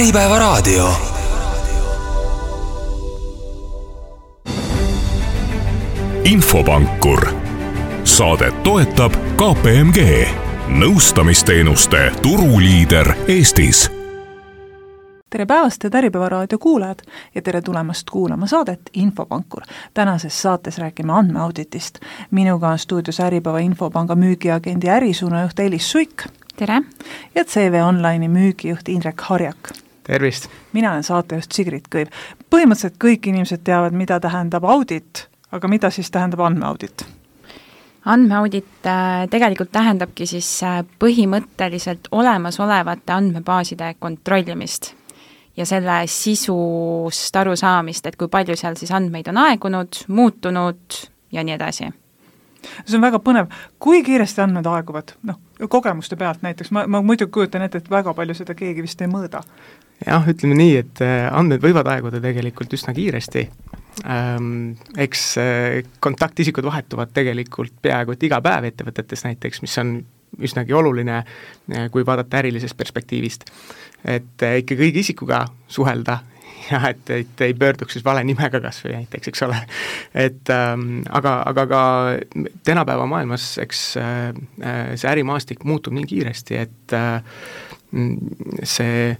[0.00, 0.88] Äripäevaraadio.
[6.24, 7.28] infopankur.
[8.04, 10.28] saadet toetab KPMG,
[10.68, 13.90] nõustamisteenuste turuliider Eestis
[15.30, 16.98] tere päevast, head Äripäeva raadio kuulajad
[17.34, 19.62] ja tere tulemast kuulama saadet Infopankur.
[19.94, 21.98] tänases saates räägime andmeauditist.
[22.30, 26.24] minuga on stuudios Äripäeva Infopanga müügiagendi ärisuunajuht Elis Suik.
[26.56, 26.82] tere!
[27.34, 29.89] ja CV Online'i müügijuht Indrek Harjak.
[30.06, 30.48] Tervist!
[30.72, 32.12] mina olen saatejuht Sigrid Kõiv.
[32.50, 37.06] põhimõtteliselt kõik inimesed teavad, mida tähendab audit, aga mida siis tähendab andmeaudit?
[38.04, 44.94] andmeaudit äh, tegelikult tähendabki siis äh, põhimõtteliselt olemasolevate andmebaaside kontrollimist
[45.56, 51.00] ja selle sisust arusaamist, et kui palju seal siis andmeid on aegunud, muutunud
[51.32, 51.90] ja nii edasi.
[52.84, 57.32] see on väga põnev, kui kiiresti andmed aeguvad, noh, kogemuste pealt näiteks, ma, ma muidugi
[57.32, 59.42] kujutan ette, et väga palju seda keegi vist ei mõõda.
[60.06, 63.44] Jah, ütleme nii, et äh, andmed võivad aeguda tegelikult üsna kiiresti
[64.04, 69.98] ähm,, eks äh, kontaktisikud vahetuvad tegelikult peaaegu et iga päev ettevõtetes näiteks, mis on
[70.40, 73.48] üsnagi oluline, äh, kui vaadata ärilisest perspektiivist
[74.04, 76.20] et ikka kõigi isikuga suhelda
[76.70, 79.58] ja et, et ei pöörduks siis vale nimega kas või näiteks, eks ole.
[80.14, 81.82] et ähm, aga, aga ka
[82.66, 84.30] tänapäeva maailmas, eks äh,
[84.94, 87.22] see ärimaastik muutub nii kiiresti, et äh,
[87.90, 89.16] see,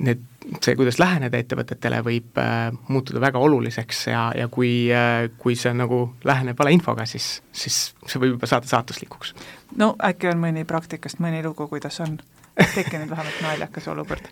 [0.00, 0.28] need
[0.60, 5.72] see, kuidas läheneda ettevõtetele, võib äh, muutuda väga oluliseks ja, ja kui äh,, kui see
[5.76, 9.34] nagu läheneb valeinfoga, siis, siis see võib juba saada saatuslikuks.
[9.80, 12.18] no äkki on mõni praktikast mõni lugu, kuidas on
[12.74, 14.26] tekkinud vähemalt naljakas olukord?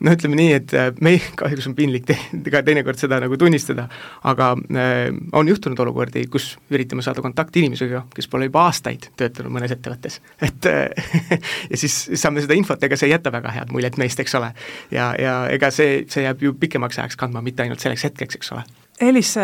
[0.00, 2.16] no ütleme nii, et äh, meil kahjuks on piinlik te
[2.52, 3.88] ka teinekord seda nagu tunnistada,
[4.24, 9.52] aga äh, on juhtunud olukordi, kus üritame saada kontakti inimesega, kes pole juba aastaid töötanud
[9.58, 10.20] mõnes ettevõttes.
[10.40, 11.12] et äh,
[11.72, 14.52] ja siis saame seda infot, ega see ei jäta väga head muljet meist, eks ole.
[14.90, 18.56] ja, ja ega see, see jääb ju pikemaks ajaks kandma, mitte ainult selleks hetkeks, eks
[18.56, 18.66] ole
[19.00, 19.34] Elis,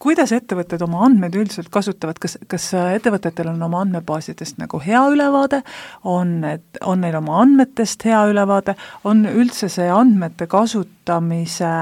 [0.00, 5.60] kuidas ettevõtted oma andmeid üldiselt kasutavad, kas, kas ettevõtetel on oma andmebaasidest nagu hea ülevaade,
[6.08, 8.72] on, et on neil oma andmetest hea ülevaade,
[9.04, 11.74] on üldse see andmete kasutamise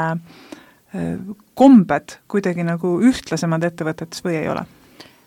[1.55, 4.65] kombed kuidagi nagu ühtlasemad ettevõtetes või ei ole?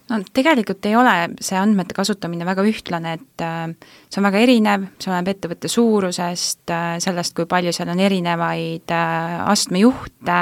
[0.07, 3.65] no tegelikult ei ole see andmete kasutamine väga ühtlane, et äh,
[4.07, 8.93] see on väga erinev, see oleneb ettevõtte suurusest, äh, sellest, kui palju seal on erinevaid
[8.95, 10.37] astmejuhte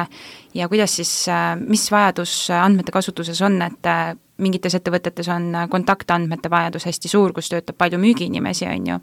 [0.56, 1.14] ja kuidas siis,
[1.68, 3.92] mis vajadus andmete kasutuses on, et
[4.42, 8.98] mingites ettevõtetes on kontaktandmete vajadus hästi suur, kus töötab palju müügiinimesi, on ju.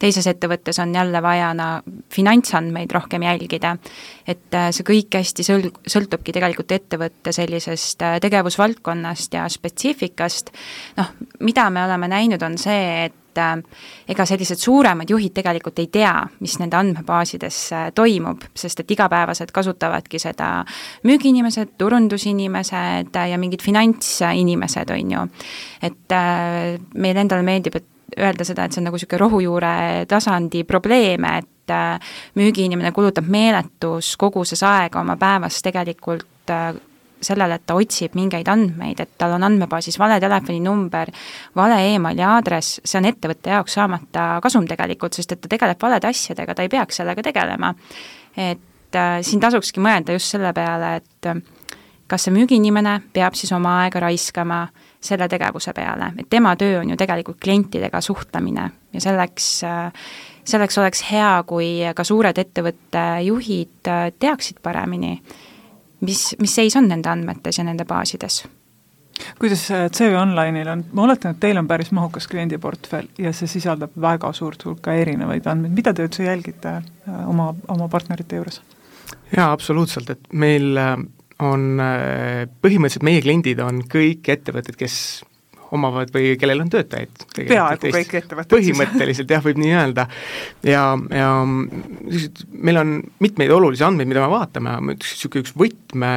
[0.00, 1.68] teises ettevõttes on jälle vaja na,
[2.12, 3.76] finantsandmeid rohkem jälgida.
[4.26, 10.52] et äh, see kõik hästi sõl-, sõltubki tegelikult ettevõtte sellisest äh, tegevusvaldkonnast ja spetsiifikast,
[10.96, 13.62] noh, mida me oleme näinud, on see, et et äh,
[14.10, 19.52] ega sellised suuremad juhid tegelikult ei tea, mis nende andmebaasides äh, toimub, sest et igapäevaselt
[19.54, 20.64] kasutavadki seda
[21.06, 25.24] müügiinimesed, turundusinimesed ja mingid finantsinimesed, on ju.
[25.82, 29.74] et äh, meile endale meeldib, et öelda seda, et see on nagu niisugune rohujuure
[30.10, 31.74] tasandi probleem, et
[32.34, 36.50] müügiinimene kulutab meeletus koguses aega oma päevas tegelikult
[37.22, 41.12] sellele, et ta otsib mingeid andmeid, et tal on andmebaasis vale telefoninumber,
[41.56, 46.10] vale emaili aadress, see on ettevõtte jaoks saamata kasum tegelikult, sest et ta tegeleb valede
[46.10, 47.74] asjadega, ta ei peaks sellega tegelema.
[48.36, 51.42] et äh, siin tasukski mõelda just selle peale, et äh,
[52.10, 54.64] kas see müügiinimene peab siis oma aega raiskama
[55.00, 59.92] selle tegevuse peale, et tema töö on ju tegelikult klientidega suhtlemine ja selleks äh,
[60.50, 65.18] selleks oleks hea, kui ka suured ettevõtte juhid äh, teaksid paremini
[66.00, 68.42] mis, mis seis on nende andmetes ja nende baasides?
[69.40, 73.92] Kuidas CV Online'il on, ma oletan, et teil on päris mahukas kliendiportfell ja see sisaldab
[74.00, 78.62] väga suurt hulka erinevaid andmeid, mida te üldse jälgite äh, oma, oma partnerite juures?
[79.34, 80.94] jaa, absoluutselt, et meil äh,
[81.44, 84.96] on äh, põhimõtteliselt meie kliendid on kõik ettevõtted, kes
[85.76, 87.24] omavad või kellel on töötajaid.
[87.36, 90.06] peaaegu kõik ettevõtted põhimõtteliselt jah, võib nii öelda.
[90.66, 96.12] ja, ja meil on mitmeid olulisi andmeid, mida me vaatame, ma ütleks, niisugune üks võtme,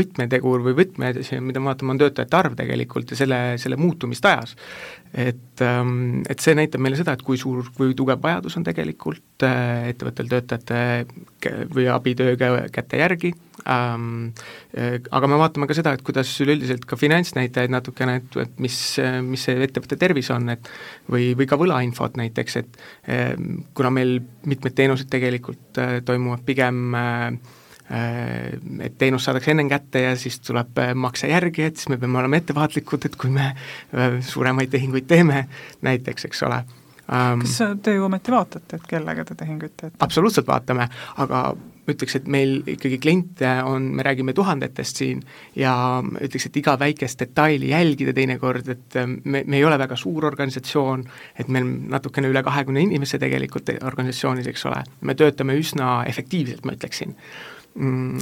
[0.00, 1.12] võtmetegur või võtme,
[1.46, 4.56] mida me vaatame, on töötajate arv tegelikult ja selle, selle muutumist ajas
[5.12, 9.44] et, ähm, et see näitab meile seda, et kui suur, kui tugev vajadus on tegelikult
[9.46, 10.82] äh, ettevõttel töötajate
[11.74, 12.36] või abitöö
[12.70, 13.32] käte järgi
[13.66, 14.30] ähm,,
[14.78, 18.76] äh, aga me vaatame ka seda, et kuidas üleüldiselt ka finantsnäitajaid natukene, et, et mis,
[19.26, 20.70] mis see ettevõtte tervis on, et
[21.10, 26.94] või, või ka võlainfot näiteks, et ähm, kuna meil mitmed teenused tegelikult äh, toimuvad pigem
[26.94, 27.59] äh, Äh,
[27.90, 32.20] et teenus saadakse ennem kätte ja siis tuleb äh, makse järgi, et siis me peame
[32.22, 35.46] olema ettevaatlikud, et kui me äh, suuremaid tehinguid teeme
[35.86, 36.62] näiteks, eks ole,
[37.10, 37.42] ähm,.
[37.42, 39.96] kas te ju ometi vaatate, et kellega te tehinguid teete?
[40.06, 40.86] absoluutselt vaatame,
[41.24, 41.44] aga
[41.90, 45.22] ütleks, et meil ikkagi kliente on, me räägime tuhandetest siin
[45.58, 45.74] ja
[46.20, 51.06] ütleks, et iga väikest detaili jälgida teinekord, et me, me ei ole väga suur organisatsioon,
[51.42, 56.78] et meil natukene üle kahekümne inimese tegelikult organisatsioonis, eks ole, me töötame üsna efektiivselt, ma
[56.78, 57.16] ütleksin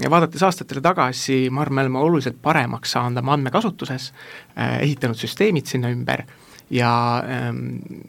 [0.03, 4.13] ja vaadates aastatele tagasi, ma arvan, me oleme oluliselt paremaks saanud oma andmekasutuses,
[4.59, 6.27] äh, ehitanud süsteemid sinna ümber
[6.71, 7.59] ja ähm,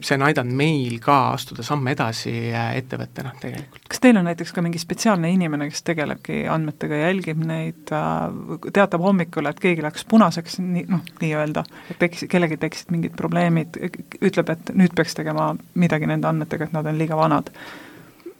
[0.04, 3.86] see on aidanud meil ka astuda samme edasi äh, ettevõttena tegelikult.
[3.88, 9.04] kas teil on näiteks ka mingi spetsiaalne inimene, kes tegelebki andmetega, jälgib neid, äh, teatab
[9.04, 13.80] hommikul, et keegi läks punaseks, nii noh, nii-öelda, et tekkis, kellelgi tekkisid mingid probleemid,
[14.20, 17.48] ütleb, et nüüd peaks tegema midagi nende andmetega, et nad on liiga vanad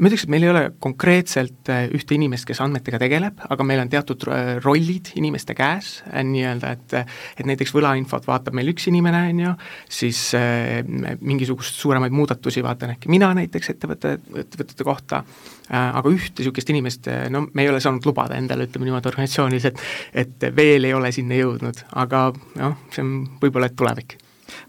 [0.01, 3.83] ma ütleks, et meil ei ole konkreetselt äh, ühte inimest, kes andmetega tegeleb, aga meil
[3.83, 8.89] on teatud äh, rollid inimeste käes, äh, nii-öelda, et et näiteks võlainfot vaatab meil üks
[8.91, 9.53] inimene, on ju,
[10.01, 10.81] siis äh,
[11.21, 17.11] mingisugust suuremaid muudatusi vaatan äkki mina näiteks ettevõtte, ettevõtete kohta äh,, aga ühte niisugust inimest,
[17.31, 19.87] no me ei ole saanud lubada endale, ütleme niimoodi organisatsioonis, et
[20.25, 22.31] et veel ei ole sinna jõudnud, aga
[22.61, 24.17] noh, see on võib-olla et tulevik.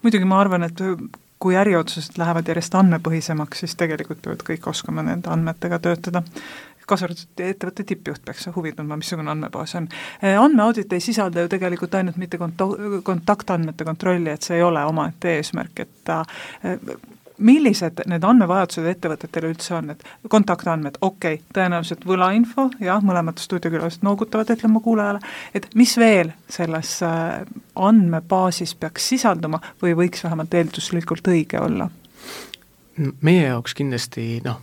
[0.04, 0.82] Muidugi ma arvan, et
[1.42, 6.22] kui äriotsused lähevad järjest andmepõhisemaks, siis tegelikult peavad kõik oskama nende andmetega töötada
[6.92, 9.88] kaasa arvatud ettevõtte tippjuht peaks huvi tundma, missugune andmebaas on.
[10.44, 15.38] andmeaudit ei sisalda ju tegelikult ainult mitte konto-, kontaktandmete kontrolli, et see ei ole omaette
[15.38, 16.24] eesmärk, et ta
[17.38, 24.06] millised need andmevajadused ettevõtetel üldse on, et kontaktandmed, okei okay,, tõenäoliselt võlainfo, jah, mõlemad stuudiokülalised
[24.06, 25.24] noogutavad, ütlen ma kuulajale,
[25.56, 27.42] et mis veel selles äh,
[27.76, 31.90] andmebaasis peaks sisalduma või võiks vähemalt eelduslikult õige olla?
[32.98, 34.60] Meie jaoks kindlasti noh,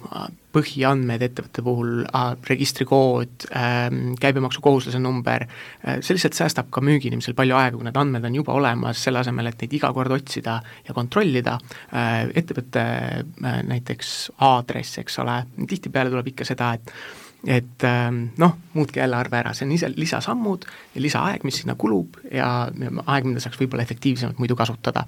[0.54, 3.88] põhiandmed ettevõtte puhul äh,, registrikood äh,,
[4.20, 8.56] käibemaksukohuslase number äh,, see lihtsalt säästab ka müügiinimesel palju aega, kui need andmed on juba
[8.58, 10.58] olemas, selle asemel, et neid iga kord otsida
[10.88, 11.58] ja kontrollida.
[11.92, 14.14] Äh,, ettevõtte äh, näiteks
[14.48, 16.92] aadress, eks ole, tihtipeale tuleb ikka seda, et
[17.46, 17.85] et
[18.38, 20.64] noh, muutke jälle arve ära, see on ise lisasammud
[20.94, 25.05] ja lisaaeg, mis sinna kulub ja aeg, mida saaks võib-olla efektiivsemalt muidu kasutada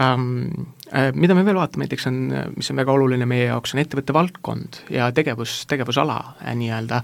[0.00, 0.48] ähm,.
[0.88, 2.18] Äh, mida me veel vaatame, näiteks on,
[2.56, 7.02] mis on väga oluline meie jaoks, on ettevõtte valdkond ja tegevus, tegevusala äh, nii-öelda,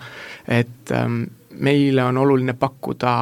[0.48, 1.26] et ähm,
[1.60, 3.12] meile on oluline pakkuda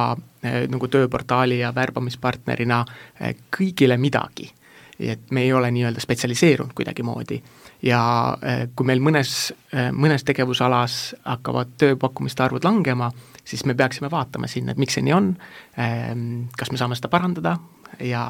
[0.45, 4.53] äh, nagu tööportaali ja värbamispartnerina äh, kõigile midagi.
[4.99, 7.41] et me ei ole nii-öelda spetsialiseerunud kuidagimoodi
[7.83, 8.01] ja
[8.39, 13.11] äh, kui meil mõnes, äh, mõnes tegevusalas hakkavad tööpakkumiste arvud langema,
[13.43, 15.33] siis me peaksime vaatama sinna, et miks see nii on,
[15.79, 17.57] ähm, kas me saame seda parandada,
[18.01, 18.23] ja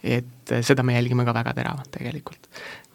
[0.00, 2.48] et seda me jälgime ka väga teravalt tegelikult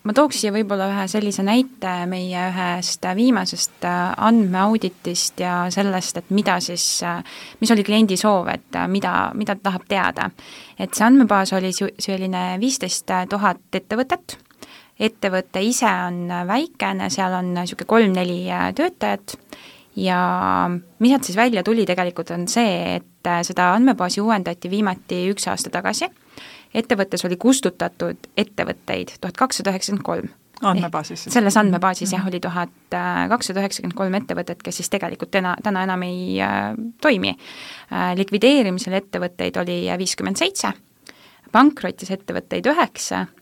[0.08, 6.34] ma tooks siia võib-olla ühe sellise näite meie ühest viimasest äh, andmeauditist ja sellest, et
[6.34, 6.88] mida siis,
[7.60, 10.32] mis oli kliendi soov, et mida, mida ta tahab teada.
[10.80, 14.40] et see andmebaas oli selline viisteist tuhat ettevõtet,
[15.00, 18.40] ettevõte ise on väikene, seal on niisugune kolm-neli
[18.76, 19.38] töötajat.
[19.98, 25.24] Ja mis sealt siis välja tuli tegelikult, on see, et äh, seda andmebaasi uuendati viimati
[25.32, 26.10] üks aasta tagasi,
[26.78, 30.28] ettevõttes oli kustutatud ettevõtteid tuhat kakssada üheksakümmend kolm.
[30.62, 35.56] Andmebaasis selles andmebaasis jah, oli tuhat äh, kakssada üheksakümmend kolm ettevõtet, kes siis tegelikult täna,
[35.66, 36.70] täna enam ei äh,
[37.02, 37.34] toimi.
[37.90, 38.14] Äh,.
[38.22, 40.76] likvideerimisel ettevõtteid oli viiskümmend seitse,
[41.54, 43.37] pankrotis ettevõtteid üheksa Äh,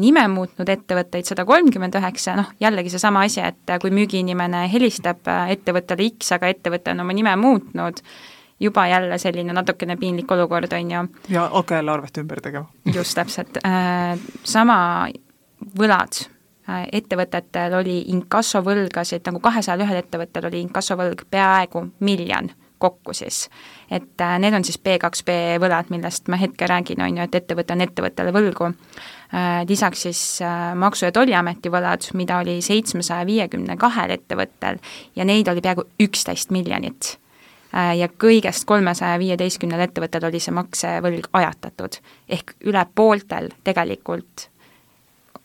[0.00, 5.52] nime muutnud ettevõtteid sada kolmkümmend üheksa, noh jällegi seesama asi, et kui müügiinimene helistab äh,
[5.52, 8.00] ettevõttele X, aga ettevõte on oma nime muutnud,
[8.60, 11.04] juba jälle selline natukene piinlik olukord, on ju.
[11.28, 12.70] ja hakka jälle arvet ümber tegema.
[12.94, 13.60] just, täpselt.
[13.66, 14.78] Äh, sama
[15.78, 16.24] võlad,
[16.92, 22.48] ettevõtetel oli inkassovõlgasid, nagu kahesajal ühel ettevõttel oli inkassovõlg peaaegu miljon
[22.78, 23.48] kokku siis.
[23.90, 27.84] et need on siis B2B võlad, millest ma hetke räägin, on ju, et ettevõte on
[27.84, 29.23] ettevõttele võlgu Äh,
[29.68, 34.78] lisaks siis äh, Maksu- ja Tolliameti võlad, mida oli seitsmesaja viiekümne kahel ettevõttel
[35.16, 37.16] ja neid oli peaaegu üksteist miljonit.
[37.74, 41.96] Äh, ja kõigest kolmesaja viieteistkümnel ettevõttel oli see maksevõlg ajatatud.
[42.28, 44.48] ehk üle pooltel tegelikult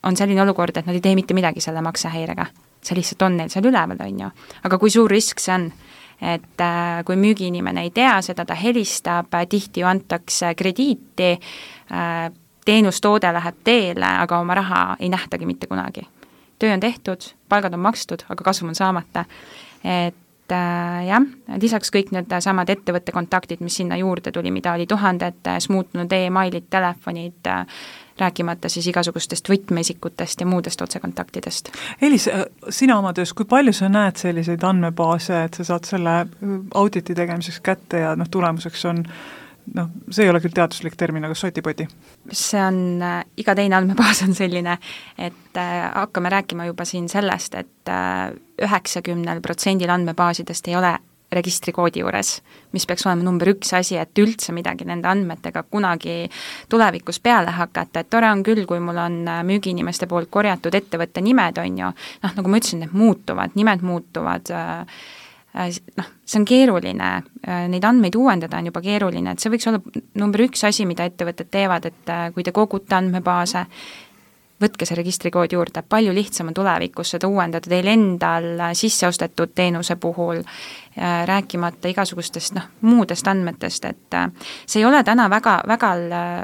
[0.02, 2.46] on selline olukord, et nad ei tee mitte midagi selle maksehäirega.
[2.82, 4.28] see lihtsalt on neil seal üleval, on ju.
[4.64, 5.72] aga kui suur risk see on?
[6.20, 12.30] et äh, kui müügiinimene ei tea seda, ta helistab äh,, tihti ju antakse krediiti äh,,
[12.70, 16.06] teenustoode läheb teele, aga oma raha ei nähtagi mitte kunagi.
[16.58, 19.24] töö on tehtud, palgad on makstud, aga kasum on saamata.
[19.84, 21.24] et äh, jah,
[21.62, 26.26] lisaks kõik need samad ettevõtte kontaktid, mis sinna juurde tuli, mida oli tuhandetes muutunud e,
[26.26, 27.66] emailid, telefonid äh,,
[28.20, 31.72] rääkimata siis igasugustest võtmeisikutest ja muudest otsekontaktidest.
[32.02, 36.16] Elis, äh, sina oma töös, kui palju sa näed selliseid andmebaase, et sa saad selle
[36.20, 39.06] äh, auditi tegemiseks kätte ja noh, tulemuseks on
[39.76, 41.86] noh, see ei ole küll teaduslik termin, aga sotipodi?
[42.32, 44.78] see on, äh, iga teine andmebaas on selline,
[45.18, 47.94] et äh, hakkame rääkima juba siin sellest, et
[48.60, 50.92] üheksakümnel protsendil andmebaasidest ei ole
[51.32, 52.40] registrikoodi juures,
[52.74, 56.24] mis peaks olema number üks asi, et üldse midagi nende andmetega kunagi
[56.70, 61.62] tulevikus peale hakata, et tore on küll, kui mul on müügiinimeste poolt korjatud ettevõtte nimed,
[61.62, 61.92] on ju,
[62.24, 65.00] noh, nagu ma ütlesin, need muutuvad, nimed muutuvad äh,,
[65.54, 67.08] noh, see on keeruline,
[67.46, 69.80] äh, neid andmeid uuendada on juba keeruline, et see võiks olla
[70.20, 73.64] number üks asi, mida ettevõtted teevad, et äh, kui te kogute andmebaase,
[74.60, 79.96] võtke see registrikood juurde, palju lihtsam on tulevikus seda uuendada teil endal sisse ostetud teenuse
[80.00, 84.28] puhul, äh, rääkimata igasugustest noh, muudest andmetest, et äh,
[84.66, 85.92] see ei ole täna väga, väga,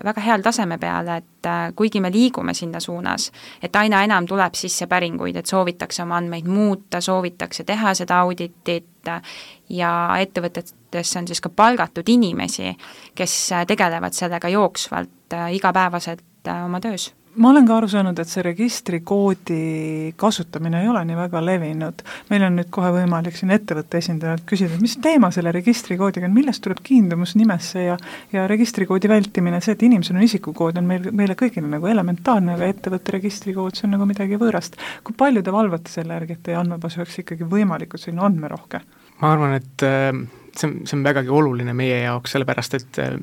[0.05, 3.31] väga heal taseme peal, et äh, kuigi me liigume sinna suunas,
[3.63, 8.87] et aina enam tuleb sisse päringuid, et soovitakse oma andmeid muuta, soovitakse teha seda auditit
[9.71, 12.73] ja ettevõtetesse on siis ka palgatud inimesi,
[13.15, 13.37] kes
[13.69, 19.59] tegelevad sellega jooksvalt igapäevaselt oma töös ma olen ka aru saanud, et see registrikoodi
[20.21, 22.03] kasutamine ei ole nii väga levinud.
[22.31, 26.63] meil on nüüd kohe võimalik siin ettevõtte esindajalt küsida, mis teema selle registrikoodiga on, millest
[26.65, 27.99] tuleb kiindumus nimesse ja
[28.33, 32.71] ja registrikoodi vältimine, see, et inimesel on isikukood, on meil, meile kõigile nagu elementaarne, aga
[32.73, 34.81] ettevõtte registrikood, see on nagu midagi võõrast.
[35.05, 38.83] kui palju te valvate selle järgi, et teie andmebaas oleks ikkagi võimalikult selline andmerohke?
[39.21, 40.11] ma arvan, et äh,
[40.57, 43.15] see on, see on vägagi oluline meie jaoks, sellepärast et äh,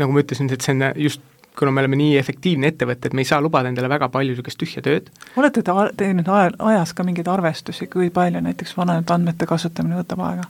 [0.00, 1.28] nagu ma ütlesin, et see on just
[1.58, 4.60] kuna me oleme nii efektiivne ettevõte, et me ei saa lubada endale väga palju niisugust
[4.62, 5.10] tühja tööd.
[5.36, 10.48] olete te teinud ajas ka mingeid arvestusi, kui palju näiteks vanade andmete kasutamine võtab aega?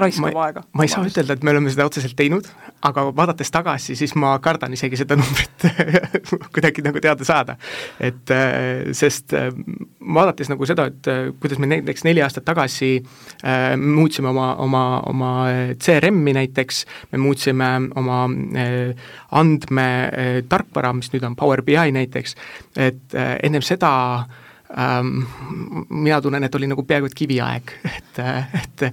[0.00, 0.62] Raiskab aega.
[0.72, 2.48] ma ei saa ütelda, et me oleme seda otseselt teinud,
[2.86, 5.66] aga vaadates tagasi, siis ma kardan isegi seda numbrit
[6.54, 7.56] kuidagi nagu teada saada.
[8.00, 9.50] et äh, sest äh,
[10.14, 14.84] vaadates nagu seda, et äh, kuidas me näiteks neli aastat tagasi äh, muutsime oma, oma,
[15.06, 15.32] oma
[15.82, 18.24] CRM-i näiteks, me muutsime oma
[18.56, 22.36] äh, andmetarkvara, mis nüüd on Power BI näiteks,
[22.76, 23.90] et äh, ennem seda
[24.24, 24.44] äh,
[24.78, 25.22] ähm,
[25.88, 28.20] mina tunnen, et oli nagu peaaegu et kiviaeg, et,
[28.62, 28.84] et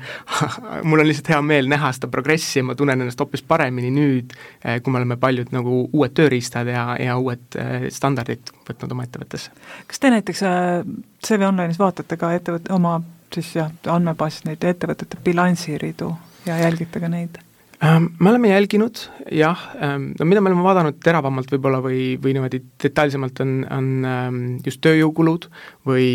[0.84, 4.36] mul on lihtsalt hea meel näha seda progressi ja ma tunnen ennast hoopis paremini nüüd,
[4.64, 9.08] eh, kui me oleme paljud nagu uued tööriistad ja, ja uued eh, standardid võtnud oma
[9.08, 9.52] ettevõttesse.
[9.88, 10.86] kas te näiteks äh,
[11.26, 13.00] CV Online'is vaatate ka ettevõtte, oma
[13.34, 16.14] siis jah, andmebaasis neid ettevõtete bilansiridu
[16.46, 17.42] ja jälgite ka neid?
[17.86, 18.98] Ähm, me oleme jälginud
[19.32, 23.90] jah, ähm, no mida me oleme vaadanud teravamalt võib-olla või, või niimoodi detailsemalt, on, on
[24.10, 25.50] ähm, just tööjõukulud
[25.88, 26.08] või,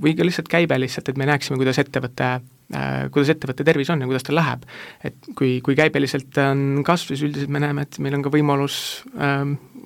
[0.00, 4.04] või ka lihtsalt käibe lihtsalt, et me näeksime, kuidas ettevõte äh, kuidas ettevõtte tervis on
[4.04, 4.64] ja kuidas tal läheb.
[5.04, 8.78] et kui, kui käibeliselt on kasv, siis üldiselt me näeme, et meil on ka võimalus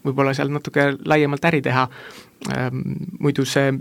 [0.04, 1.88] võib-olla seal natuke laiemalt äri teha,
[2.46, 2.78] Ehm,
[3.18, 3.72] muidu see,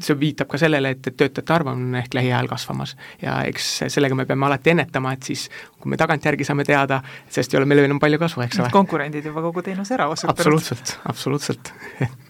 [0.00, 2.94] see viitab ka sellele, et, et töötajate arv on ehk lähiajal kasvamas.
[3.20, 5.44] ja eks sellega me peame alati ennetama, et siis
[5.76, 8.70] kui me tagantjärgi saame teada, sest ei ole meil enam palju kasu, eks ole.
[8.72, 10.38] konkurendid juba kogu teenuse ära osutanud.
[10.38, 11.72] absoluutselt, absoluutselt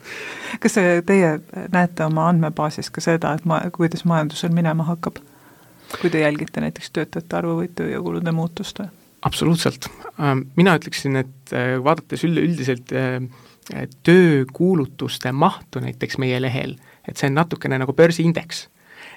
[0.64, 1.32] kas teie
[1.70, 5.22] näete oma andmebaasis ka seda, et ma, kuidas majandusel minema hakkab?
[6.00, 8.90] kui te jälgite näiteks töötajate arvu või tööjõukulude muutust või?
[9.26, 13.20] Absoluutselt, ehm, mina ütleksin, et eh, vaadates üleüldiselt äh,
[14.06, 16.76] töökuulutuste mahtu näiteks meie lehel,
[17.08, 18.68] et see on natukene nagu börsiindeks.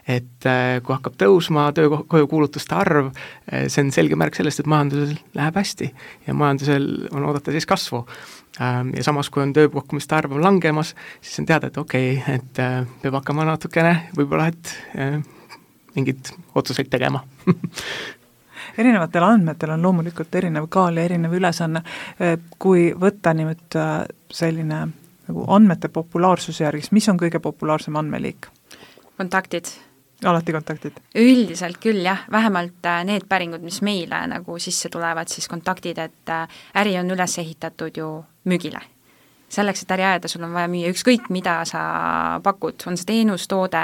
[0.07, 3.11] et äh, kui hakkab tõusma töökojukuulutuste arv,
[3.53, 5.91] äh, see on selge märk sellest, et majandusel läheb hästi
[6.25, 7.99] ja majandusel on oodata siis kasvu.
[8.61, 12.63] Ähm, ja samas, kui on tööpakkumiste arv langemas, siis on teada, et okei okay,, et
[12.63, 14.73] äh, peab hakkama natukene võib-olla, et
[15.93, 17.21] mingeid otsuseid tegema
[18.77, 21.83] erinevatel andmetel on loomulikult erinev kaal ja erinev ülesanne,
[22.59, 23.93] kui võtta nüüd äh,
[24.31, 24.81] selline
[25.27, 28.49] nagu andmete populaarsuse järgi, siis mis on kõige populaarsem andmeliik?
[29.17, 29.67] kontaktid.
[30.25, 31.01] alati kontaktid?
[31.15, 36.35] üldiselt küll jah, vähemalt äh, need päringud, mis meile nagu sisse tulevad, siis kontaktid, et
[36.75, 38.81] äri on üles ehitatud ju müügile
[39.51, 41.81] selleks, et äri ajada, sul on vaja müüa ükskõik, mida sa
[42.43, 43.83] pakud, on see teenus, toode,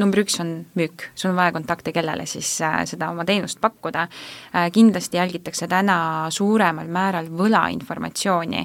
[0.00, 4.06] number üks on müük, sul on vaja kontakte, kellele siis äh, seda oma teenust pakkuda
[4.06, 4.70] äh,.
[4.74, 6.00] kindlasti jälgitakse täna
[6.34, 8.64] suuremal määral võlainformatsiooni,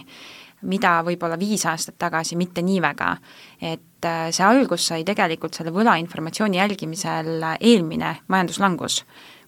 [0.65, 3.15] mida võib-olla viis aastat tagasi mitte nii väga.
[3.61, 9.03] et äh, see algus sai tegelikult selle võlainformatsiooni jälgimisel eelmine majanduslangus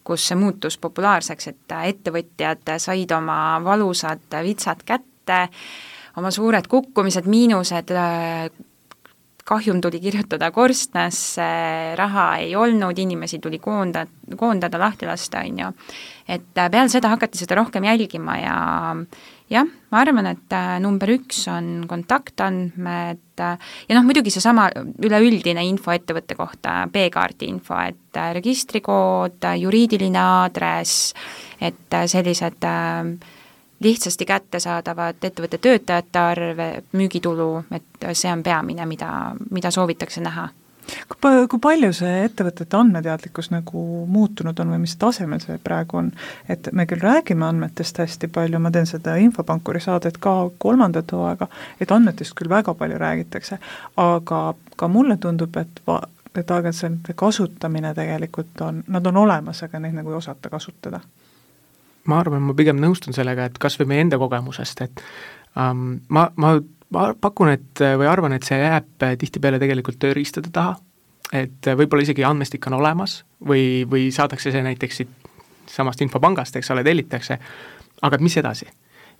[0.07, 5.49] kus see muutus populaarseks, et ettevõtjad said oma valusad vitsad kätte,
[6.17, 8.49] oma suured kukkumised, miinused, äh,
[9.47, 11.47] kahjum tuli kirjutada korstnasse,
[11.95, 14.03] raha ei olnud, inimesi tuli koonda,
[14.35, 15.71] koondada, lahti lasta, on ju.
[16.27, 18.57] et äh, peale seda hakati seda rohkem jälgima ja
[19.51, 25.63] jah, ma arvan, et äh, number üks on kontaktandmed äh, ja noh, muidugi seesama üleüldine
[25.67, 31.13] info ettevõtte kohta, B-kaardi info, et äh, registrikood, juriidiline aadress,
[31.63, 32.67] et sellised
[33.79, 36.61] lihtsasti kättesaadavad ettevõtte töötajate arv,
[36.97, 39.11] müügitulu, et see on peamine, mida,
[39.51, 40.47] mida soovitakse näha
[40.87, 46.11] kui, kui palju see ettevõtete andmeteadlikkus nagu muutunud on või mis tasemel see praegu on?
[46.49, 51.49] et me küll räägime andmetest hästi palju, ma teen seda Infopankuri saadet ka kolmandat hooaega,
[51.81, 53.59] et andmetest küll väga palju räägitakse,
[54.03, 54.41] aga
[54.75, 56.03] ka mulle tundub, et va-,
[56.35, 61.01] et aeg-ajalt see kasutamine tegelikult on, nad on olemas, aga neid nagu ei osata kasutada.
[62.07, 65.03] Ma arvan, ma pigem nõustun sellega, et kas või meie enda kogemusest, et
[65.55, 66.57] um, ma, ma
[66.95, 70.77] ma pakun, et või arvan, et see jääb tihtipeale tegelikult tööriistade taha,
[71.35, 75.31] et võib-olla isegi andmestik on olemas või, või saadakse see näiteks siit
[75.67, 77.39] samast infopangast, eks ole, tellitakse,
[78.07, 78.69] aga mis edasi?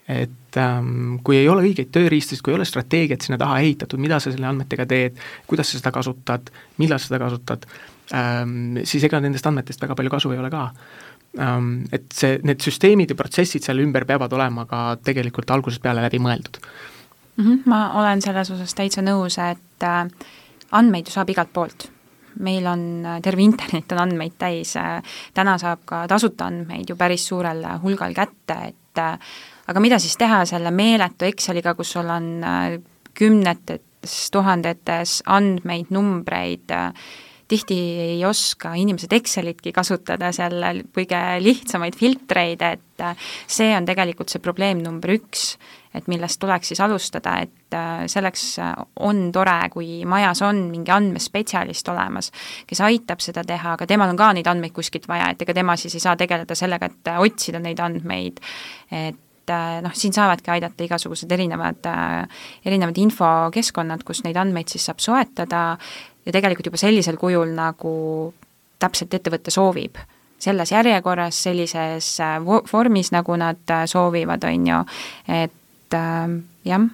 [0.08, 4.22] et ähm, kui ei ole õigeid tööriistasid, kui ei ole strateegiat sinna taha ehitatud, mida
[4.24, 5.18] sa selle andmetega teed,
[5.52, 6.48] kuidas sa seda kasutad,
[6.80, 7.66] millal sa seda kasutad
[8.16, 10.70] ähm,, siis ega nendest andmetest väga palju kasu ei ole ka.
[11.38, 16.18] Et see, need süsteemid ja protsessid seal ümber peavad olema ka tegelikult algusest peale läbi
[16.24, 17.44] mõeldud mm.
[17.46, 20.08] -hmm, ma olen selles osas täitsa nõus, et äh,
[20.72, 21.92] andmeid ju saab igalt poolt
[22.40, 25.04] meil on, äh, terve internet on andmeid täis, äh,
[25.34, 29.04] täna saab ka tasuta andmeid ju päris suurel hulgal kätte, et
[29.68, 32.42] aga mida siis teha selle meeletu Exceliga, kus sul on
[33.14, 36.74] kümnetes tuhandetes andmeid, numbreid,
[37.48, 43.04] tihti ei oska inimesed Excelitki kasutada seal kõige lihtsamaid filtreid, et
[43.48, 45.52] see on tegelikult see probleem number üks,
[45.96, 48.46] et millest tuleks siis alustada, et äh, selleks
[49.06, 52.32] on tore, kui majas on mingi andmespetsialist olemas,
[52.68, 55.78] kes aitab seda teha, aga temal on ka neid andmeid kuskilt vaja, et ega tema
[55.80, 58.44] siis ei saa tegeleda sellega, et otsida neid andmeid,
[58.92, 59.24] et
[59.54, 65.02] äh, noh, siin saavadki aidata igasugused erinevad, äh, erinevad infokeskkonnad, kus neid andmeid siis saab
[65.04, 65.64] soetada
[66.26, 67.96] ja tegelikult juba sellisel kujul, nagu
[68.80, 69.98] täpselt ettevõte soovib
[70.40, 72.12] selles järjekorras, sellises
[72.46, 74.82] vormis, nagu nad soovivad, on ju,
[75.40, 76.90] et äh, jah.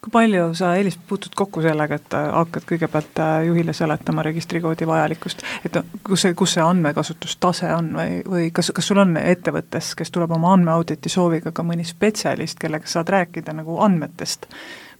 [0.00, 4.86] Kui palju sa, Elis, puutud kokku sellega, et äh, hakkad kõigepealt äh, juhile seletama registrikoodi
[4.88, 9.94] vajalikkust, et kus see, kus see andmekasutustase on või, või kas, kas sul on ettevõttes,
[9.98, 14.46] kes tuleb oma andmeauditi sooviga, ka mõni spetsialist, kellega saad rääkida nagu andmetest,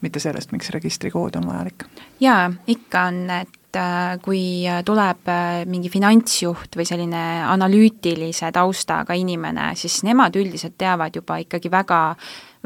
[0.05, 1.87] mitte sellest, miks registrikood on vajalik?
[2.23, 4.43] jaa, ikka on, et äh, kui
[4.85, 5.33] tuleb
[5.71, 12.03] mingi finantsjuht või selline analüütilise taustaga inimene, siis nemad üldiselt teavad juba ikkagi väga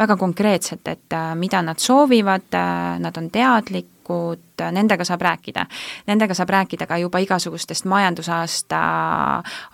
[0.02, 5.64] väga konkreetselt, et äh, mida nad soovivad, äh, nad on teadlikud, nendega saab rääkida.
[6.10, 8.80] Nendega saab rääkida ka juba igasugustest majandusaasta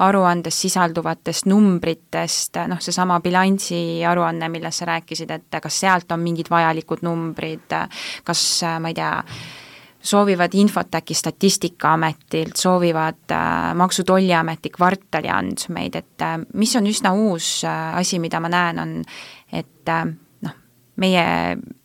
[0.04, 6.52] aruandes sisalduvatest numbritest, noh, seesama bilansi aruanne, millest sa rääkisid, et kas sealt on mingid
[6.52, 7.72] vajalikud numbrid,
[8.24, 8.44] kas
[8.80, 9.14] ma ei tea,
[10.08, 17.12] soovivad infot äkki Statistikaametilt, soovivad äh, Maksu- Tolliameti kvartali andmeid, et äh, mis on üsna
[17.12, 18.94] uus äh, asi, mida ma näen, on
[19.52, 20.04] et äh,
[20.44, 20.56] noh,
[20.96, 21.24] meie,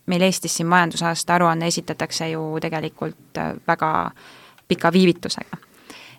[0.05, 4.11] meil Eestis siin majandusaasta aruanne esitatakse ju tegelikult äh, väga
[4.67, 5.57] pika viivitusega.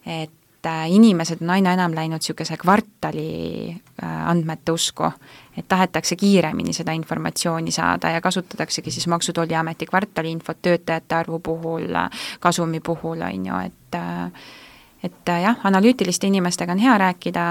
[0.07, 5.11] et äh, inimesed on aina enam läinud niisuguse kvartali andmete usku,
[5.59, 11.38] et tahetakse kiiremini seda informatsiooni saada ja kasutataksegi siis Maksu- ja Tolliameti kvartaliinfot töötajate arvu
[11.38, 11.95] puhul,
[12.40, 14.01] kasumi puhul, on ju, et
[15.05, 17.43] et jah, analüütiliste inimestega on hea rääkida,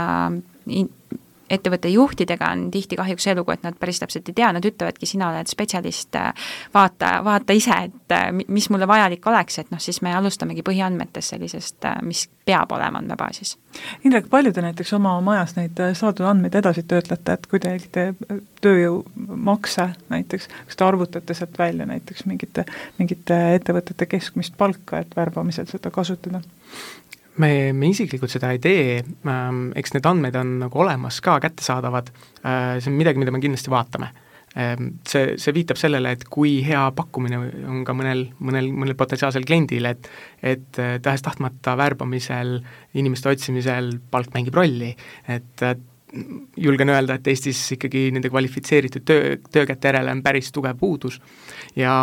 [1.55, 5.07] ettevõtte juhtidega on tihti kahjuks see lugu, et nad päris täpselt ei tea, nad ütlevadki,
[5.09, 6.17] sina oled spetsialist,
[6.73, 11.89] vaata, vaata ise, et mis mulle vajalik oleks, et noh, siis me alustamegi põhiandmetest sellisest,
[12.07, 13.55] mis peab olema andmebaasis.
[14.05, 18.39] Indrek, palju te näiteks oma majas neid saadud andmeid edasi töötlete, et kui te tegite
[18.63, 22.65] tööjõumakse näiteks, kas te arvutate sealt välja näiteks mingite,
[22.99, 26.43] mingite ettevõtete keskmist palka, et värbamisel seda kasutada?
[27.41, 32.11] Me, me isiklikult seda ei tee, ähm, eks need andmed on nagu olemas ka, kättesaadavad,
[32.43, 34.11] äh, see on midagi, mida me kindlasti vaatame.
[34.53, 37.39] Ähm, see, see viitab sellele, et kui hea pakkumine
[37.71, 40.09] on ka mõnel, mõnel, mõnel potentsiaalsel kliendil, et
[40.45, 42.59] et äh, tahes-tahtmata värbamisel,
[42.99, 44.91] inimeste otsimisel palk mängib rolli,
[45.25, 45.73] et äh,
[46.61, 51.17] julgen öelda, et Eestis ikkagi nende kvalifitseeritud töö, töökäte järele on päris tugev puudus
[51.75, 51.95] ja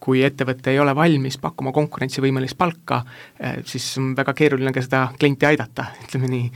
[0.00, 3.02] kui ettevõte ei ole valmis pakkuma konkurentsivõimelist palka,
[3.40, 6.50] eh, siis on väga keeruline ka seda klienti aidata, ütleme nii.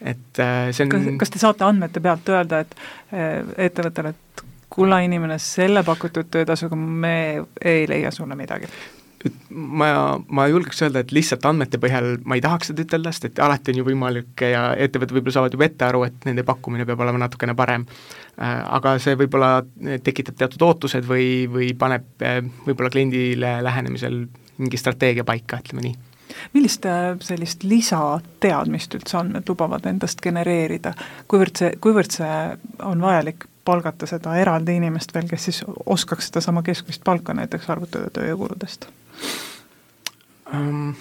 [0.00, 2.76] et eh, see on kas, kas te saate andmete pealt öelda, et
[3.12, 7.16] eh, ettevõttele, et kulla inimene, selle pakutud töötasuga me
[7.64, 8.70] ei leia sulle midagi?
[9.50, 9.88] Ma,
[10.30, 13.72] ma julgeks öelda, et lihtsalt andmete põhjal ma ei tahaks seda ütelda, sest et alati
[13.72, 17.22] on ju võimalik ja ettevõtted võib-olla saavad juba ette aru, et nende pakkumine peab olema
[17.24, 17.86] natukene parem.
[18.38, 19.52] Äh, aga see võib-olla
[20.06, 24.22] tekitab teatud ootused või, või paneb äh, võib-olla kliendile lähenemisel
[24.58, 25.96] mingi strateegia paika, ütleme nii.
[26.54, 30.94] Millist äh, sellist lisateadmist üldse andmed lubavad endast genereerida,
[31.30, 32.34] kuivõrd see, kuivõrd see
[32.86, 38.08] on vajalik palgata seda eraldi inimest veel, kes siis oskaks sedasama keskmist palka näiteks arvutada
[38.14, 38.88] tööjõukuludest
[40.52, 40.96] um,?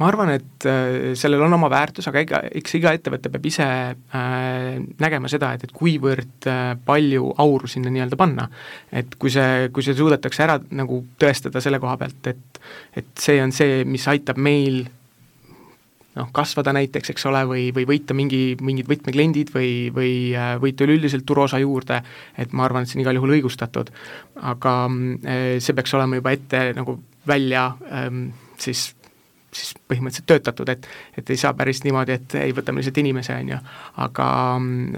[0.00, 3.66] ma arvan, et äh, sellel on oma väärtus, aga ega, eks iga ettevõte peab ise
[3.66, 8.48] äh, nägema seda, et, et kuivõrd äh, palju auru sinna nii-öelda panna.
[8.88, 12.62] et kui see, kui see suudetakse ära nagu tõestada selle koha pealt, et
[12.96, 14.86] et see on see, mis aitab meil
[16.16, 20.86] noh, kasvada näiteks, eks ole, või, või võita mingi, mingid võtmekliendid või, või äh, võita
[20.86, 22.00] üleüldiselt turuosa juurde,
[22.40, 23.92] et ma arvan, et see on igal juhul õigustatud.
[24.40, 26.98] aga äh, see peaks olema juba ette nagu
[27.28, 28.90] välja ähm, siis
[29.50, 30.86] siis põhimõtteliselt töötatud, et
[31.18, 33.58] et ei saa päris niimoodi, et ei, võtame lihtsalt inimese, on ju,
[34.04, 34.26] aga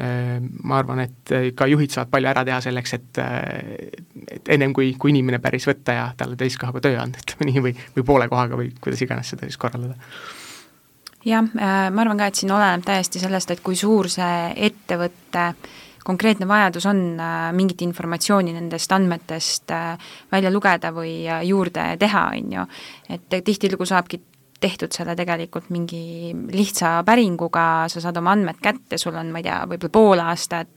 [0.04, 4.92] äh, ma arvan, et ka juhid saavad palju ära teha selleks, et et ennem kui,
[5.00, 8.60] kui inimene päris võtta ja talle täiskohaga töö anda, ütleme nii, või, või poole kohaga
[8.60, 9.96] või kuidas iganes seda siis korraldada.
[11.24, 15.52] Jah, äh, ma arvan ka, et siin oleneb täiesti sellest, et kui suur see ettevõtte
[16.04, 22.52] konkreetne vajadus on äh, mingit informatsiooni nendest andmetest äh, välja lugeda või juurde teha, on
[22.58, 22.66] ju.
[23.12, 24.20] et tihtilugu saabki
[24.62, 29.48] tehtud selle tegelikult mingi lihtsa päringuga, sa saad oma andmed kätte, sul on, ma ei
[29.48, 30.70] tea, võib-olla pool aastat,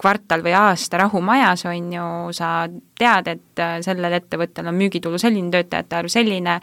[0.00, 2.50] kvartal või aasta rahu majas, on ju, sa
[2.98, 6.58] tead, et äh, sellel ettevõttel on müügitulu selline, töötajate arv selline,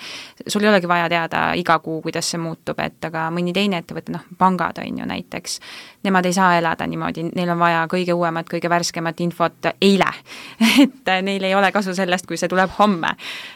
[0.48, 4.14] sul ei olegi vaja teada iga kuu, kuidas see muutub, et aga mõni teine ettevõte,
[4.16, 5.60] noh, pangad on ju näiteks,
[6.08, 10.10] nemad ei saa elada niimoodi, neil on vaja kõige uuemat, kõige värskemat infot eile
[10.86, 13.16] et äh, neil ei ole kasu sellest, kui see tuleb homme.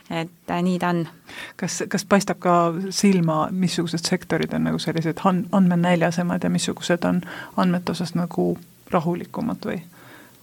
[0.09, 1.05] et äh, nii ta on.
[1.57, 2.55] kas, kas paistab ka
[2.89, 7.21] silma, missugused sektorid on nagu sellised andmenäljasemad ja missugused on
[7.57, 8.53] andmete osas nagu
[8.91, 9.81] rahulikumad või,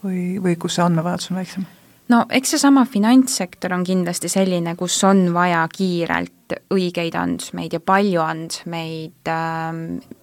[0.05, 1.71] või, või kus see andmevajadus on väiksem?
[2.13, 8.21] no eks seesama finantssektor on kindlasti selline, kus on vaja kiirelt õigeid andmeid ja palju
[8.25, 9.71] andmeid äh,,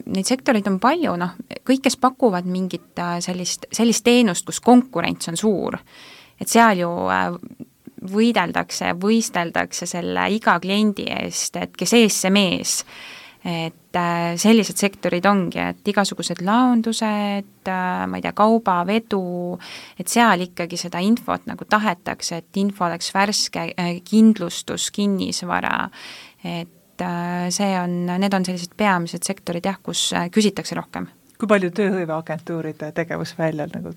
[0.05, 5.31] neid sektoreid on palju, noh, kõik, kes pakuvad mingit äh, sellist, sellist teenust, kus konkurents
[5.31, 5.79] on suur,
[6.39, 7.31] et seal ju äh,
[8.01, 12.83] võideldakse, võisteldakse selle iga kliendi eest, et kes ees, see mees
[13.45, 19.21] et äh, sellised sektorid ongi, et igasugused laondused, äh, ma ei tea, kaubavedu,
[19.99, 25.87] et seal ikkagi seda infot nagu tahetakse, et info oleks värske, äh, kindlustus, kinnisvara,
[26.43, 26.75] et
[27.55, 31.07] see on, need on sellised peamised sektorid jah, kus küsitakse rohkem.
[31.39, 33.93] kui palju tööhõiveagentuuride tegevusväljal nagu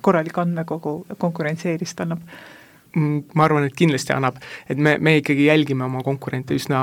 [0.00, 2.24] korralik andmekogu konkurentsieelist annab?
[2.96, 4.38] Ma arvan, et kindlasti annab,
[4.72, 6.80] et me, me ikkagi jälgime oma konkurente üsna,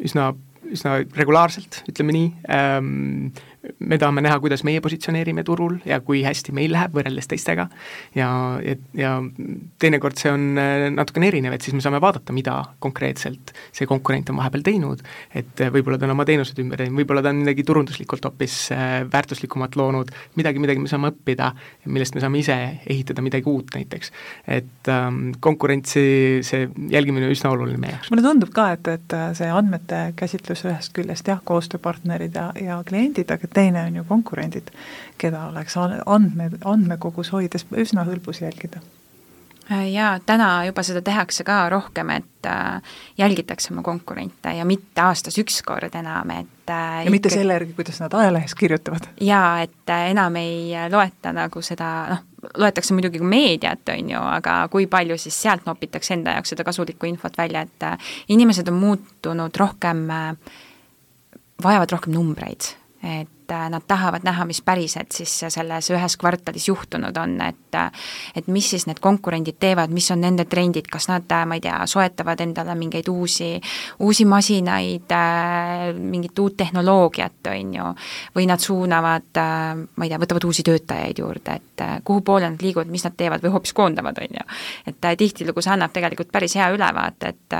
[0.00, 0.30] üsna,
[0.72, 3.34] üsna regulaarselt, ütleme nii ähm,,
[3.78, 7.66] me tahame näha, kuidas meie positsioneerime turul ja kui hästi meil läheb võrreldes teistega
[8.16, 8.28] ja,
[8.64, 9.12] ja, ja
[9.80, 14.30] teinekord see on äh, natukene erinev, et siis me saame vaadata, mida konkreetselt see konkurent
[14.32, 17.40] on vahepeal teinud, et äh, võib-olla ta on oma teenused ümber teinud, võib-olla ta on
[17.44, 21.52] midagi turunduslikult hoopis äh, väärtuslikumat loonud, midagi, midagi me saame õppida,
[21.88, 24.12] millest me saame ise ehitada midagi uut näiteks.
[24.48, 26.04] et ähm, konkurentsi
[26.44, 28.12] see jälgimine on üsna oluline meie jaoks.
[28.12, 33.30] mulle tundub ka, et, et see andmete käsitlus ühest küljest jah, koostööpartnerid ja, ja kliendid,
[33.32, 34.72] aga teine on ju konkurendid,
[35.18, 38.82] keda oleks andme, andmekogus hoides üsna hõlbus jälgida
[39.70, 42.82] äh, jaa, täna juba seda tehakse ka rohkem, et äh,
[43.18, 47.14] jälgitakse oma konkurente ja mitte aastas üks kord enam, et äh, ja ikka...
[47.16, 49.08] mitte selle järgi, kuidas nad ajalehes kirjutavad.
[49.20, 52.24] jaa, et enam ei loeta nagu seda, noh,
[52.60, 56.66] loetakse muidugi ka meediat, on ju, aga kui palju siis sealt nopitakse enda jaoks seda
[56.66, 57.90] kasulikku infot välja, et
[58.28, 60.08] inimesed on muutunud rohkem
[61.64, 67.16] vajavad rohkem numbreid et äh, nad tahavad näha, mis päriselt siis selles ühes kvartalis juhtunud
[67.20, 67.60] on, et
[68.38, 71.64] et mis siis need konkurendid teevad, mis on nende trendid, kas nad, äh, ma ei
[71.64, 73.50] tea, soetavad endale mingeid uusi,
[74.06, 77.90] uusi masinaid, äh, mingit uut tehnoloogiat, on ju,
[78.36, 82.90] või nad suunavad, ma ei tea, võtavad uusi töötajaid juurde, et kuhu poole nad liiguvad,
[82.90, 84.46] mis nad teevad või hoopis koondavad, on ju.
[84.86, 87.58] et tihtilugu see annab tegelikult päris hea ülevaate, et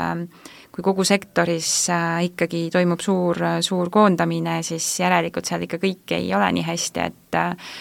[0.75, 6.33] kui kogu sektoris äh, ikkagi toimub suur, suur koondamine, siis järelikult seal ikka kõik ei
[6.35, 7.75] ole nii hästi, et äh,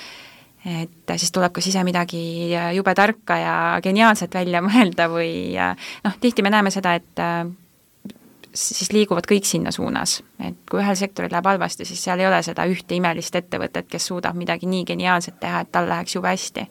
[0.64, 6.46] et siis tuleb kas ise midagi jube tarka ja geniaalset välja mõelda või noh, tihti
[6.46, 7.20] me näeme seda, et
[8.54, 12.40] siis liiguvad kõik sinna suunas, et kui ühel sektoril läheb halvasti, siis seal ei ole
[12.46, 16.70] seda ühte imelist ettevõtet, kes suudab midagi nii geniaalset teha, et tal läheks jube hästi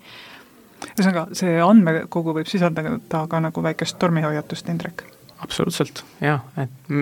[0.82, 5.04] ühesõnaga, see andmekogu võib sisaldada ka nagu väikest tormihoiatust, Indrek?
[5.42, 6.94] Absoluutselt, jah, et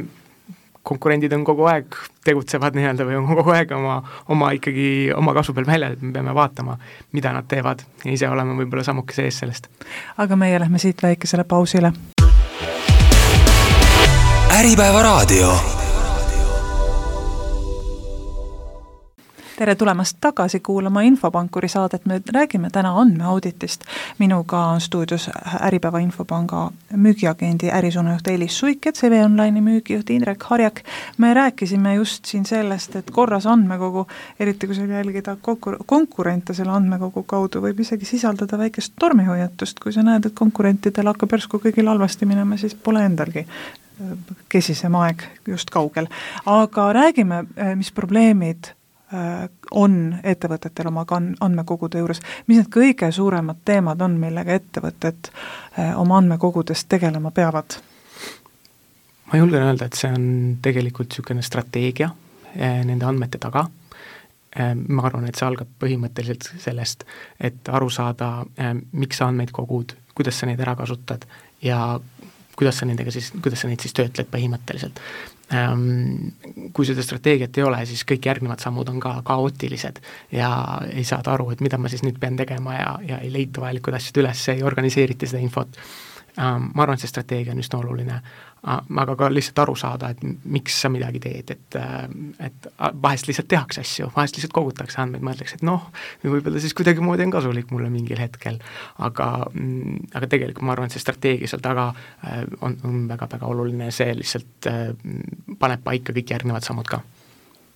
[0.82, 3.98] konkurendid on kogu aeg, tegutsevad nii-öelda või on kogu aeg oma,
[4.32, 6.78] oma ikkagi oma kasu peal väljas, et me peame vaatama,
[7.12, 9.68] mida nad teevad ja ise olema võib-olla sammukese ees sellest.
[10.18, 11.92] aga meie lähme siit väikesele pausile.
[14.56, 15.79] äripäeva raadio
[19.60, 23.82] tere tulemast tagasi kuulama Infopankuri saadet, me räägime täna andmeauditist.
[24.18, 30.80] minuga on stuudios Äripäeva Infopanga müügiagendi ärisuunajuht Elis Suik ja CV Online'i müügijuht Indrek Harjak.
[31.18, 34.06] me rääkisime just siin sellest, et korras andmekogu,
[34.40, 39.92] eriti kui seal jälgida konkur-, konkurente selle andmekogu kaudu, võib isegi sisaldada väikest tormihoiatust, kui
[39.92, 43.44] sa näed, et konkurentidel hakkab järsku kõigil halvasti minema, siis pole endalgi
[44.48, 46.06] kesisem aeg just kaugel.
[46.46, 47.44] aga räägime,
[47.76, 48.79] mis probleemid Äh,
[49.70, 55.96] on ettevõtetel oma kan-, andmekogude juures, mis need kõige suuremad teemad on, millega ettevõtted äh,
[55.98, 57.80] oma andmekogudest tegelema peavad?
[59.30, 60.24] ma julgen öelda, et see on
[60.62, 63.66] tegelikult niisugune strateegia äh, nende andmete taga,
[64.50, 67.04] ma arvan, et see algab põhimõtteliselt sellest,
[67.38, 68.40] et aru saada,
[68.98, 71.22] miks sa andmeid kogud, kuidas sa neid ära kasutad
[71.62, 72.00] ja
[72.58, 74.98] kuidas sa nendega siis, kuidas sa neid siis töötled põhimõtteliselt.
[75.50, 76.28] Ehm,
[76.72, 79.98] kui seda strateegiat ei ole, siis kõik järgnevad sammud on ka kaootilised
[80.36, 80.50] ja
[80.92, 83.96] ei saada aru, et mida ma siis nüüd pean tegema ja, ja ei leita vajalikud
[83.98, 85.80] asjad üles, ei organiseerita seda infot.
[86.36, 88.20] Ehm, ma arvan, et see strateegia on üsna oluline
[88.62, 91.78] aga ka lihtsalt aru saada, et miks sa midagi teed, et
[92.44, 92.68] et
[93.02, 95.86] vahest lihtsalt tehakse asju, vahest lihtsalt kogutakse andmeid, mõeldakse, et noh,
[96.24, 98.60] võib-olla siis kuidagimoodi on kasulik mulle mingil hetkel,
[98.98, 103.48] aga mm, aga tegelikult ma arvan, et see strateegia seal taga äh, on, on väga-väga
[103.48, 104.92] oluline, see lihtsalt äh,
[105.60, 107.00] paneb paika kõik järgnevad sammud ka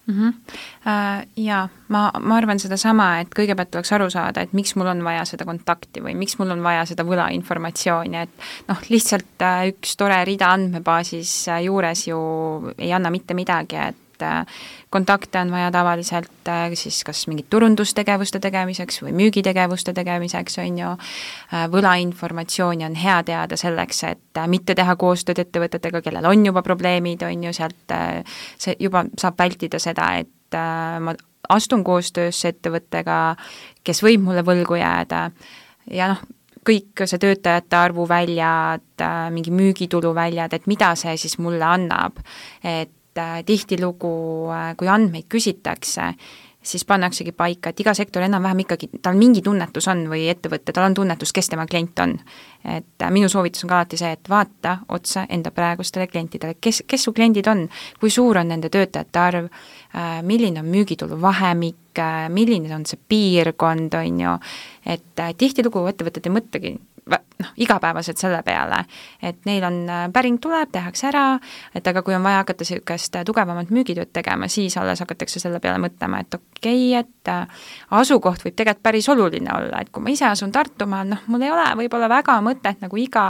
[0.07, 0.14] mm.
[0.14, 1.27] -hmm.
[1.37, 5.25] Jaa, ma, ma arvan sedasama, et kõigepealt tuleks aru saada, et miks mul on vaja
[5.25, 10.25] seda kontakti või miks mul on vaja seda võlainformatsiooni, et noh, lihtsalt äh, üks tore
[10.25, 12.19] rida andmebaasis äh, juures ju
[12.79, 14.46] ei anna mitte midagi, et et äh,
[14.90, 20.92] kontakte on vaja tavaliselt äh, siis kas mingit turundustegevuste tegemiseks või müügitegevuste tegemiseks, on ju,
[21.53, 27.22] äh, võlainformatsiooni on hea teada selleks, et mitte teha koostööd ettevõtetega, kellel on juba probleemid,
[27.27, 27.94] on ju, sealt
[28.59, 30.59] see juba saab vältida seda, et
[31.00, 31.14] ma
[31.50, 33.37] astun koostöösse ettevõttega,
[33.85, 35.27] kes võib mulle võlgu jääda
[35.92, 36.22] ja noh,
[36.64, 42.22] kõik see töötajate arvu väljad, mingi müügitulu väljad, et mida see siis mulle annab.
[42.64, 42.92] et
[43.46, 44.14] tihtilugu,
[44.50, 46.14] äh, kui andmeid küsitakse,
[46.64, 50.87] siis pannaksegi paika, et iga sektor enam-vähem ikkagi, tal mingi tunnetus on või ettevõte, tal
[50.88, 52.18] on tunnetus, kes tema klient on.
[52.64, 56.83] et äh, minu soovitus on ka alati see, et vaata otsa enda praegustele klientidele, kes,
[56.87, 57.68] kes su kliendid on,
[58.00, 59.48] kui suur on nende töötajate arv,
[60.22, 64.33] milline on müügitulu vahemik, milline on see piirkond, on ju,
[64.87, 66.72] et tihtilugu ettevõtted ei mõtlegi
[67.11, 68.85] noh, igapäevaselt selle peale,
[69.23, 71.25] et neil on, äh, päring tuleb, tehakse ära,
[71.75, 75.61] et aga kui on vaja hakata niisugust äh, tugevamat müügitööd tegema, siis alles hakatakse selle
[75.61, 77.69] peale mõtlema, et okei okay,, et äh,
[78.01, 81.53] asukoht võib tegelikult päris oluline olla, et kui ma ise asun Tartumaal, noh, mul ei
[81.53, 83.27] ole võib-olla väga mõtet nagu iga,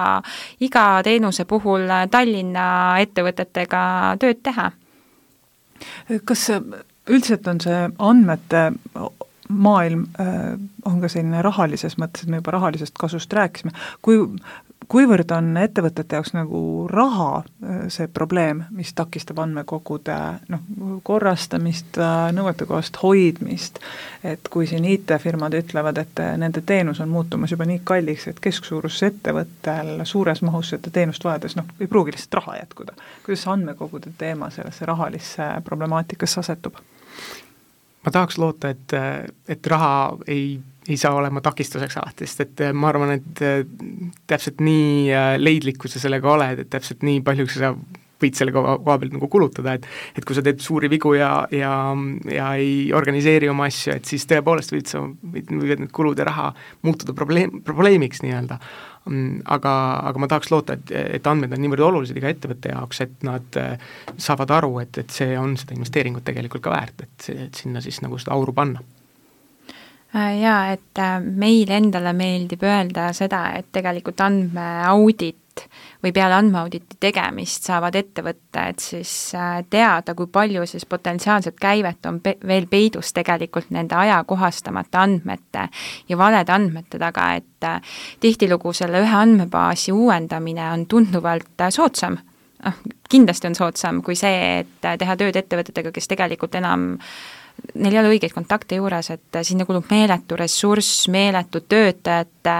[0.61, 2.67] iga teenuse puhul Tallinna
[3.03, 3.85] ettevõtetega
[4.21, 4.71] tööd teha.
[6.25, 6.51] kas
[7.09, 8.69] üldiselt on see andmete
[9.48, 14.20] maailm äh, on ka selline rahalises mõttes, et me juba rahalisest kasust rääkisime, kui
[14.88, 20.16] kuivõrd on ettevõtete jaoks nagu raha äh, see probleem, mis takistab andmekogude
[20.52, 20.64] noh,
[21.07, 23.80] korrastamist, äh, nõuetekohast hoidmist,
[24.24, 29.09] et kui siin IT-firmad ütlevad, et nende teenus on muutumas juba nii kalliks, et kesksuuruses
[29.11, 32.96] ettevõttel suures mahus seda teenust vajades noh, ei pruugi lihtsalt raha jätkuda.
[33.24, 36.80] kuidas see andmekogude teema sellesse rahalisse problemaatikasse asetub?
[38.05, 38.95] Ma tahaks loota, et,
[39.49, 39.90] et raha
[40.29, 40.55] ei,
[40.88, 43.45] ei saa olema takistuseks alati, sest et ma arvan, et
[44.31, 47.75] täpselt nii leidlik, kui sa sellega oled, et täpselt nii palju, sa
[48.25, 49.87] võid selle koha, koha pealt nagu kulutada, et
[50.17, 51.73] et kui sa teed suuri vigu ja, ja,
[52.31, 56.51] ja ei organiseeri oma asju, et siis tõepoolest võid sa, võivad need kulud ja raha
[56.87, 58.61] muutuda probleem, probleemiks nii-öelda
[59.05, 59.75] aga,
[60.09, 63.61] aga ma tahaks loota, et, et andmed on niivõrd olulised iga ettevõtte jaoks, et nad
[63.61, 63.87] äh,
[64.17, 68.01] saavad aru, et, et see on seda investeeringut tegelikult ka väärt, et, et sinna siis
[68.05, 68.81] nagu seda auru panna.
[70.14, 75.43] Äh, jaa, et äh, meile endale meeldib öelda seda, et tegelikult andmeaudit
[76.03, 82.21] või peale andmeauditi tegemist saavad ettevõtted siis äh, teada, kui palju siis potentsiaalset käivet on
[82.25, 85.69] pe veel peidus tegelikult nende ajakohastamata andmete
[86.09, 87.81] ja valede andmete taga, et äh,
[88.21, 92.19] tihtilugu selle ühe andmebaasi uuendamine on tunduvalt äh, soodsam.
[92.64, 92.77] Noh,
[93.11, 96.95] kindlasti on soodsam kui see, et teha tööd ettevõtetega, kes tegelikult enam
[97.75, 102.57] neil ei ole õigeid kontakte juures, et sinna kulub meeletu ressurss, meeletu töötajate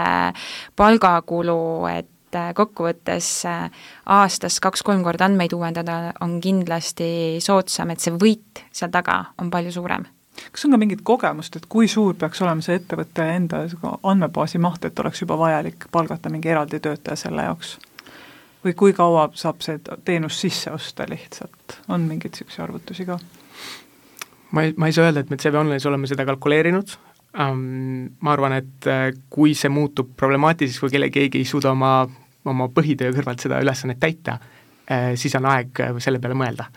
[0.77, 1.59] palgakulu,
[1.91, 2.14] et
[2.57, 3.29] kokkuvõttes
[4.17, 9.73] aastas kaks-kolm korda andmeid uuendada on kindlasti soodsam, et see võit seal taga on palju
[9.75, 10.07] suurem
[10.53, 13.63] kas on ka mingit kogemust, et kui suur peaks olema see ettevõtte enda
[14.03, 17.77] andmebaasi maht, et oleks juba vajalik palgata mingi eraldi töötaja selle jaoks?
[18.65, 23.19] või kui kaua saab see teenus sisse osta lihtsalt, on mingeid niisuguseid arvutusi ka?
[24.57, 26.97] ma ei, ma ei saa öelda, et me CV Online'is oleme seda kalkuleerinud
[27.39, 31.97] um,, ma arvan, et äh, kui see muutub problemaatiliseks, kui kelle, keegi ei suuda oma,
[32.51, 34.39] oma põhitöö kõrvalt seda ülesannet täita,
[34.91, 36.69] äh, siis on aeg äh, selle peale mõelda.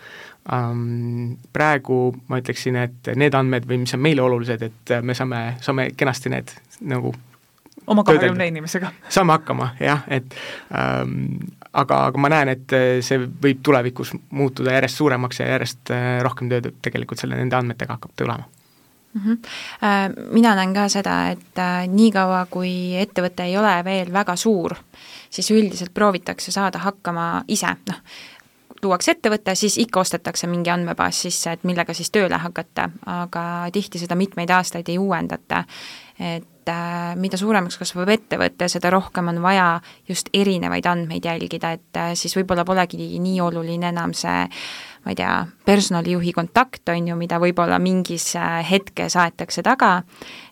[0.48, 1.96] Praegu
[2.32, 6.32] ma ütleksin, et need andmed või mis on meile olulised, et me saame, saame kenasti
[6.32, 6.54] need
[6.88, 7.12] nagu
[7.92, 8.94] oma kahekümne inimesega.
[9.18, 10.38] saame hakkama, jah, et
[10.72, 11.42] ähm,
[11.74, 15.92] aga, aga ma näen, et see võib tulevikus muutuda järjest suuremaks ja järjest
[16.24, 18.48] rohkem tööd tegelikult selle, nende andmetega hakkab tulema.
[20.32, 24.76] Mina näen ka seda, et niikaua, kui ettevõte ei ole veel väga suur,
[25.30, 28.02] siis üldiselt proovitakse saada hakkama ise, noh,
[28.84, 34.02] luuakse ettevõte, siis ikka ostetakse mingi andmebaas sisse, et millega siis tööle hakata, aga tihti
[34.02, 35.64] seda mitmeid aastaid ei uuendata.
[36.20, 41.98] et äh, mida suuremaks kasvab ettevõte, seda rohkem on vaja just erinevaid andmeid jälgida, et
[41.98, 44.48] äh, siis võib-olla polegi nii oluline enam see
[45.04, 50.02] ma ei tea, personalijuhi kontakt, on ju, mida võib-olla mingis äh, hetkes aetakse taga,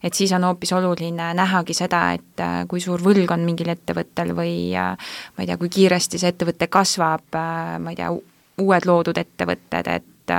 [0.04, 4.36] et siis on hoopis oluline nähagi seda, et äh, kui suur võlg on mingil ettevõttel
[4.38, 4.94] või äh,
[5.36, 8.12] ma ei tea, kui kiiresti see ettevõte kasvab, ma ei tea,
[8.64, 10.36] uued loodud ettevõtted, et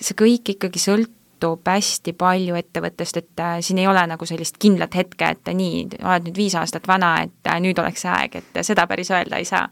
[0.00, 5.32] see kõik ikkagi sõltub hästi palju ettevõttest, et siin ei ole nagu sellist kindlat hetke,
[5.34, 9.10] et nii, oled nüüd viis aastat vana, et nüüd oleks see aeg, et seda päris
[9.10, 9.66] öelda ei saa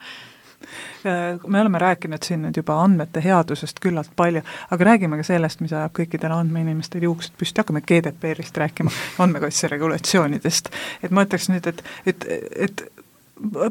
[1.46, 5.72] me oleme rääkinud siin nüüd juba andmete headusest küllalt palju, aga räägime ka sellest, mis
[5.72, 8.92] ajab kõikidel andmeinimestel juuksed püsti, hakkame GDPR-ist rääkima,
[9.24, 10.70] andmekaitse regulatsioonidest.
[11.02, 12.84] et ma ütleks nüüd, et, et, et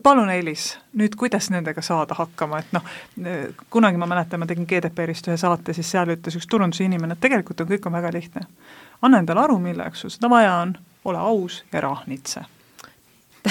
[0.03, 2.91] palun, Elis, nüüd kuidas nendega saada hakkama, et noh,
[3.69, 7.23] kunagi ma mäletan, ma tegin GDPR-ist ühe saate, siis seal ütles üks turunduse inimene, et
[7.23, 8.47] tegelikult on, kõik on väga lihtne.
[9.01, 12.47] anna endale aru, milleks sul seda vaja on, ole aus ja rahnitse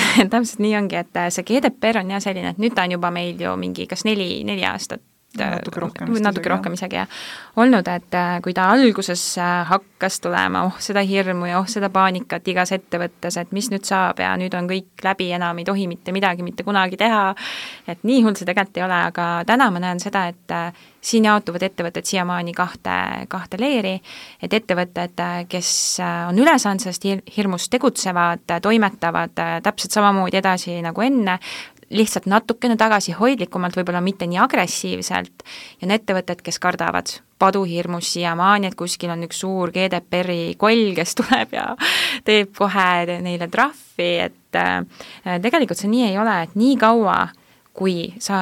[0.32, 3.10] täpselt nii ongi, et äh, see GDPR on jah selline, et nüüd ta on juba
[3.14, 5.02] meil ju mingi kas neli, neli aastat
[5.40, 7.20] natuke rohkem vist natuke rohkem isegi jah,
[7.60, 11.90] olnud, et äh, kui ta alguses äh, hakkas tulema, oh seda hirmu ja oh seda
[11.92, 15.86] paanikat igas ettevõttes, et mis nüüd saab ja nüüd on kõik läbi, enam ei tohi
[15.90, 17.30] mitte midagi mitte kunagi teha,
[17.88, 21.28] et nii hull see tegelikult ei ole, aga täna ma näen seda, et äh, siin
[21.28, 22.96] jaotuvad ettevõtted siiamaani kahte,
[23.30, 23.94] kahte leeri,
[24.42, 25.20] et ettevõtted,
[25.50, 25.70] kes
[26.02, 31.38] on üle saanud sellest hirmust, tegutsevad, toimetavad täpselt samamoodi edasi nagu enne,
[31.94, 35.44] lihtsalt natukene tagasihoidlikumalt, võib-olla mitte nii agressiivselt,
[35.80, 41.14] ja on ettevõtted, kes kardavad paduhirmus siiamaani, et kuskil on üks suur GDPR-i koll, kes
[41.20, 41.68] tuleb ja
[42.26, 44.82] teeb kohe neile trahvi, et äh,
[45.42, 47.20] tegelikult see nii ei ole, et nii kaua,
[47.76, 48.38] kui sa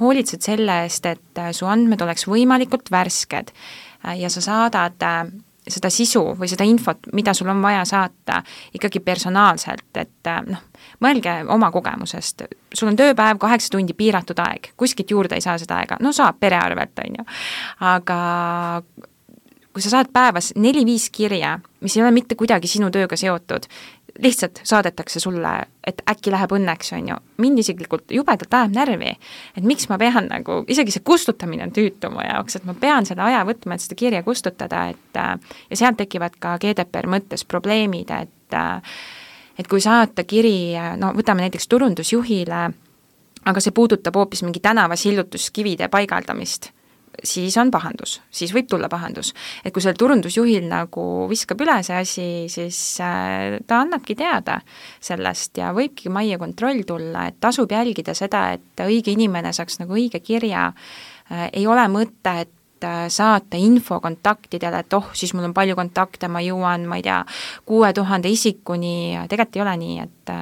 [0.00, 5.26] hoolitsed selle eest, et su andmed oleks võimalikult värsked äh, ja sa saadad äh,
[5.68, 8.42] seda sisu või seda infot, mida sul on vaja saata,
[8.76, 10.60] ikkagi personaalselt, et äh, noh,
[11.04, 15.80] mõelge oma kogemusest, sul on tööpäev kaheksa tundi piiratud aeg, kuskilt juurde ei saa seda
[15.80, 17.26] aega, no saab pere arvelt, on ju,
[17.88, 18.20] aga
[19.74, 23.66] kui sa saad päevas neli-viis kirja, mis ei ole mitte kuidagi sinu tööga seotud,
[24.22, 25.52] lihtsalt saadetakse sulle,
[25.86, 27.16] et äkki läheb õnneks, on ju.
[27.42, 29.10] mind isiklikult jubedalt ajab närvi,
[29.56, 33.06] et miks ma pean nagu, isegi see kustutamine on tüütu mu jaoks, et ma pean
[33.06, 35.34] selle aja võtma, et seda kirja kustutada, et äh,
[35.70, 38.96] ja sealt tekivad ka GDPR mõttes probleemid, et äh,
[39.58, 42.62] et kui saata kiri, no võtame näiteks turundusjuhile,
[43.44, 46.72] aga see puudutab hoopis mingi tänava sillutuskivide paigaldamist
[47.22, 49.32] siis on pahandus, siis võib tulla pahandus.
[49.64, 54.60] et kui sellel turundusjuhil nagu viskab üle see asi, siis äh, ta annabki teada
[55.00, 59.96] sellest ja võibki majja kontroll tulla, et tasub jälgida seda, et õige inimene saaks nagu
[59.96, 60.70] õige kirja,
[61.30, 66.28] äh, ei ole mõtet äh, saata info kontaktidele, et oh, siis mul on palju kontakte,
[66.28, 67.22] ma jõuan, ma ei tea,
[67.66, 70.36] kuue tuhande isikuni, tegelikult ei ole nii, et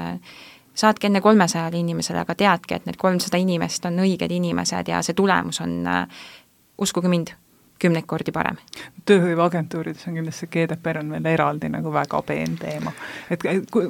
[0.74, 5.16] saatke enne kolmesajale inimesele, aga teadke, et need kolmsada inimest on õiged inimesed ja see
[5.16, 5.82] tulemus on
[6.82, 7.34] uskuge mind,
[7.82, 8.58] kümneid kordi parem.
[9.08, 12.92] tööhõiveagentuurides on kindlasti GDPR on veel eraldi nagu väga peen teema.
[13.30, 13.44] et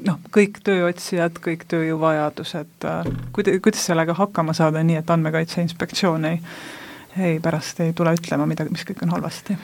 [0.07, 6.25] noh, kõik tööotsijad, kõik tööjõuvajadused, äh, kuida-, kuidas sellega hakkama saada, nii et Andmekaitse Inspektsioon
[6.25, 6.41] ei
[7.19, 9.57] ei, pärast ei tule ütlema midagi, mis kõik on halvasti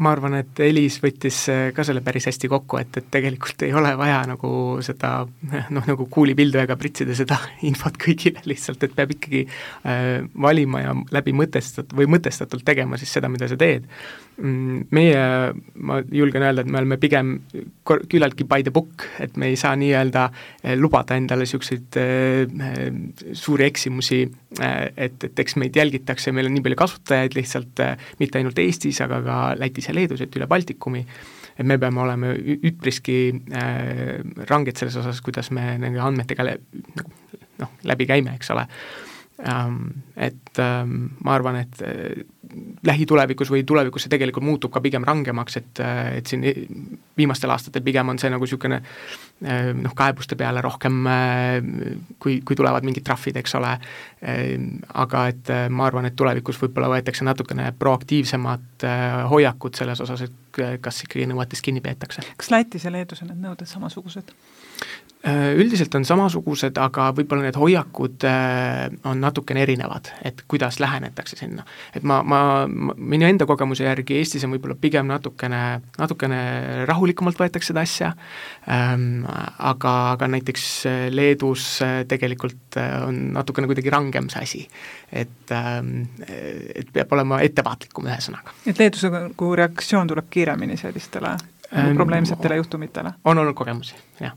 [0.00, 3.74] ma arvan, et Elis võttis äh, ka selle päris hästi kokku, et, et tegelikult ei
[3.76, 4.52] ole vaja nagu
[4.84, 7.38] seda noh, nagu kuulipildujaga pritsida seda
[7.68, 13.12] infot kõigile lihtsalt, et peab ikkagi äh, valima ja läbi mõtestat- või mõtestatult tegema siis
[13.18, 13.88] seda, mida sa teed.
[14.40, 15.24] Meie,
[15.76, 17.34] ma julgen öelda, et me oleme pigem
[17.84, 22.46] kor-, küllaltki by the book, et me ei saa nii-öelda äh, lubada endale niisuguseid äh,
[22.48, 22.80] äh,
[23.36, 24.22] suuri eksimusi
[24.56, 27.84] et, et eks meid jälgitakse, meil on nii palju kasutajaid lihtsalt
[28.20, 31.04] mitte ainult Eestis, aga ka Lätis ja Leedus, et üle Baltikumi,
[31.52, 33.18] et me peame olema üpriski
[34.48, 37.08] ranged selles osas, kuidas me nende andmetega nagu
[37.62, 38.66] noh, läbi käime, eks ole
[39.48, 39.82] ähm,.
[40.16, 41.82] Et ähm, ma arvan, et
[42.86, 45.82] lähitulevikus või tulevikus see tegelikult muutub ka pigem rangemaks, et,
[46.18, 46.42] et siin
[47.16, 51.58] viimastel aastatel pigem on see nagu niisugune äh, noh, kaebuste peale rohkem äh,
[52.18, 53.72] kui, kui tulevad mingid trahvid, eks ole,
[55.02, 58.86] aga et ma arvan, et tulevikus võib-olla võetakse natukene proaktiivsemad
[59.30, 62.22] hoiakud selles osas, et kas ikkagi nõuetest kinni peetakse.
[62.36, 64.34] kas Lätis ja Leedus on need nõuded samasugused?
[65.56, 68.24] Üldiselt on samasugused, aga võib-olla need hoiakud
[69.06, 71.62] on natukene erinevad, et kuidas lähenetakse sinna.
[71.94, 72.40] et ma, ma,
[72.96, 75.62] minu enda kogemuse järgi Eestis on võib-olla pigem natukene,
[76.00, 76.40] natukene
[76.88, 78.12] rahulikumalt võetakse seda asja
[78.66, 79.24] ähm,,
[79.58, 80.68] aga, aga näiteks
[81.12, 84.62] Leedus äh, tegelikult on natukene kuidagi rangem see asi.
[85.12, 88.56] et ähm,, et peab olema ettevaatlikum, ühesõnaga.
[88.66, 93.18] et Leedus nagu reaktsioon tuleb kiiremini sellistele ähm, probleemsetele juhtumitele?
[93.24, 94.34] on olnud kogemusi, jah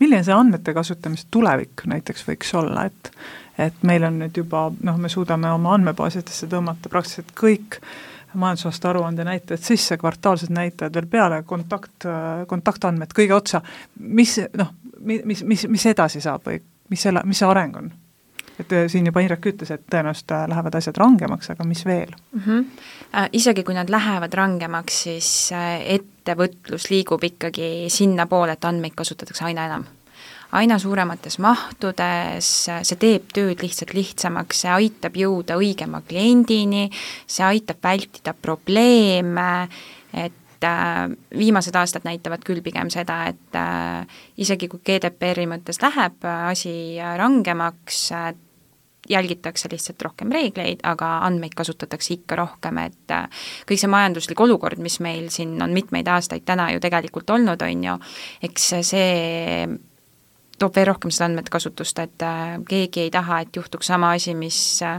[0.00, 3.12] milline see andmete kasutamise tulevik näiteks võiks olla, et
[3.58, 7.80] et meil on nüüd juba noh, me suudame oma andmebaasidesse tõmmata praktiliselt kõik
[8.38, 12.06] majandusaasta aruande näitajad sisse, kvartaalsed näitajad veel peale, kontakt,
[12.46, 13.62] kontaktandmed kõige otsa,
[13.98, 16.60] mis noh, mis, mis, mis edasi saab või
[16.92, 17.90] mis selle, mis see areng on?
[18.58, 22.10] et äh, siin juba Indrek ütles, et tõenäoliselt äh, lähevad asjad rangemaks, aga mis veel
[22.10, 22.40] mm?
[22.46, 22.64] -hmm.
[23.32, 25.80] Isegi kui nad lähevad rangemaks, siis äh,
[26.28, 29.86] ettevõtlus liigub ikkagi sinnapoole, et andmeid kasutatakse aina enam.
[30.56, 36.86] Aina suuremates mahtudes, see teeb tööd lihtsalt lihtsamaks, see aitab jõuda õigema kliendini,
[37.28, 39.68] see aitab vältida probleeme,
[40.16, 41.04] et äh,
[41.36, 46.74] viimased aastad näitavad küll pigem seda, et äh, isegi kui GDPR-i mõttes läheb äh, asi
[46.96, 48.06] rangemaks,
[49.08, 54.80] jälgitakse lihtsalt rohkem reegleid, aga andmeid kasutatakse ikka rohkem, et äh, kõik see majanduslik olukord,
[54.82, 57.98] mis meil siin on mitmeid aastaid täna ju tegelikult olnud, on ju,
[58.48, 59.68] eks see
[60.58, 64.34] toob veel rohkem seda andmete kasutust, et äh, keegi ei taha, et juhtuks sama asi,
[64.34, 64.98] mis äh,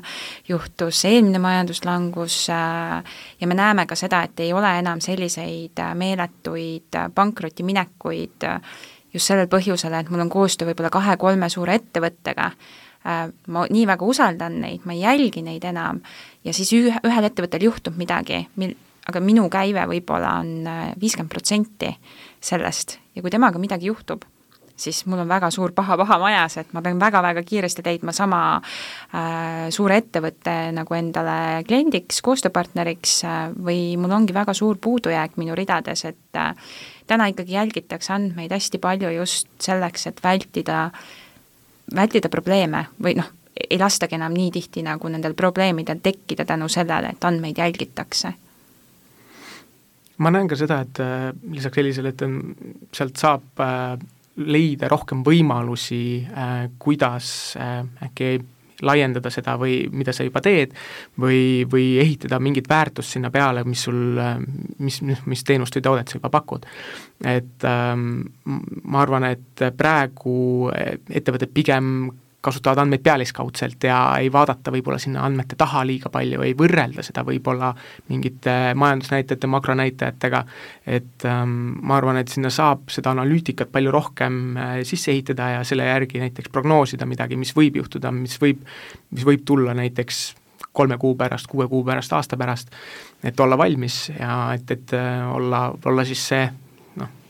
[0.50, 8.48] juhtus eelmine majanduslangus ja me näeme ka seda, et ei ole enam selliseid meeletuid pankrotiminekuid
[9.14, 12.52] just sellel põhjusel, et mul on koostöö võib-olla kahe-kolme suure ettevõttega,
[13.48, 16.02] ma nii väga usaldan neid, ma ei jälgi neid enam.
[16.46, 18.78] Ja siis ühe, ühel ettevõttel juhtub midagi, mil-,
[19.10, 21.94] aga minu käive võib-olla on äh, viiskümmend protsenti
[22.42, 23.00] sellest.
[23.16, 24.24] Ja kui temaga midagi juhtub,
[24.80, 29.68] siis mul on väga suur paha-paha majas, et ma pean väga-väga kiiresti leidma sama äh,
[29.76, 36.06] suure ettevõtte nagu endale kliendiks, koostööpartneriks äh, või mul ongi väga suur puudujääk minu ridades,
[36.08, 36.54] et äh,
[37.10, 41.10] täna ikkagi jälgitakse andmeid hästi palju just selleks, et vältida äh,
[41.96, 43.32] vältida probleeme või noh,
[43.70, 48.34] ei lastagi enam nii tihti nagu nendel probleemidel tekkida tänu sellele, et andmeid jälgitakse.
[50.18, 52.24] ma näen ka seda, et äh, lisaks sellisele, et
[52.94, 54.00] sealt saab äh,
[54.36, 57.58] leida rohkem võimalusi äh,, kuidas
[58.04, 58.40] äkki
[58.86, 60.74] laiendada seda või mida sa juba teed,
[61.20, 64.20] või, või ehitada mingit väärtust sinna peale, mis sul,
[64.80, 66.66] mis, mis teenust või toodet sa juba pakud.
[67.28, 68.10] Et ähm,
[68.46, 72.10] ma arvan, et praegu ettevõtted pigem
[72.42, 77.26] kasutavad andmeid pealiskaudselt ja ei vaadata võib-olla sinna andmete taha liiga palju, ei võrrelda seda
[77.28, 77.74] võib-olla
[78.08, 80.44] mingite majandusnäitajate, makronäitajatega,
[80.88, 85.68] et ähm, ma arvan, et sinna saab seda analüütikat palju rohkem äh, sisse ehitada ja
[85.68, 88.64] selle järgi näiteks prognoosida midagi, mis võib juhtuda, mis võib,
[89.12, 90.24] mis võib tulla näiteks
[90.72, 92.72] kolme kuu pärast, kuue kuu pärast, aasta pärast,
[93.24, 96.48] et olla valmis ja et, et äh, olla, olla siis see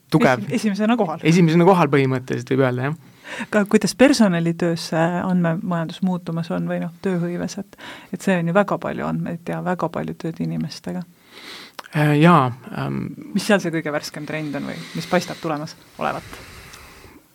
[0.10, 0.46] tugev.
[0.46, 1.22] Esi, esimesena kohal.
[1.24, 3.09] esimesena kohal põhimõtteliselt võib öelda, jah
[3.50, 7.80] ka kuidas personalitöös see andmemajandus muutumas on või noh, tööhõives, et
[8.14, 11.04] et see on ju väga palju andmeid ja väga palju tööd inimestega.
[11.96, 13.04] Äh, jaa ähm,.
[13.34, 16.40] mis seal see kõige värskem trend on või mis paistab tulemas olevat?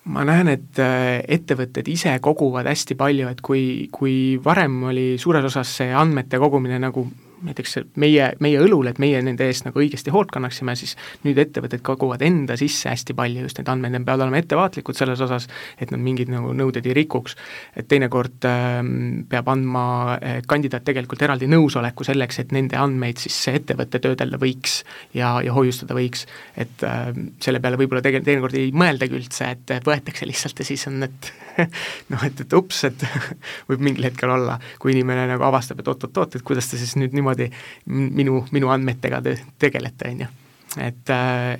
[0.05, 5.47] ma näen, et äh, ettevõtted ise koguvad hästi palju, et kui, kui varem oli suures
[5.49, 7.07] osas see andmete kogumine nagu
[7.43, 11.83] näiteks meie, meie õlul, et meie nende eest nagu õigesti hoolt kannaksime, siis nüüd ettevõtted
[11.85, 15.47] koguvad enda sisse hästi palju just neid andmeid, nad peavad olema ettevaatlikud selles osas,
[15.81, 17.35] et nad mingeid nagu nõudeid ei rikuks.
[17.75, 18.81] et teinekord äh,
[19.29, 24.39] peab andma äh, kandidaat tegelikult eraldi nõusoleku selleks, et nende andmeid siis see ettevõte töödelda
[24.41, 24.81] võiks
[25.13, 26.25] ja, ja hoiustada võiks.
[26.57, 27.09] et äh,
[27.43, 31.33] selle peale võib-olla tegelikult teinekord ei mõeldagi üldse, et võetakse lihtsalt ja siis on, et
[32.11, 33.05] noh, et, et ups, et
[33.69, 37.15] võib mingil hetkel olla, kui inimene nagu avastab, et oot-oot-oot, et kuidas te siis nüüd
[37.15, 37.49] niimoodi
[37.91, 40.31] minu, minu andmetega te tegelete, on ju.
[40.75, 41.11] Et,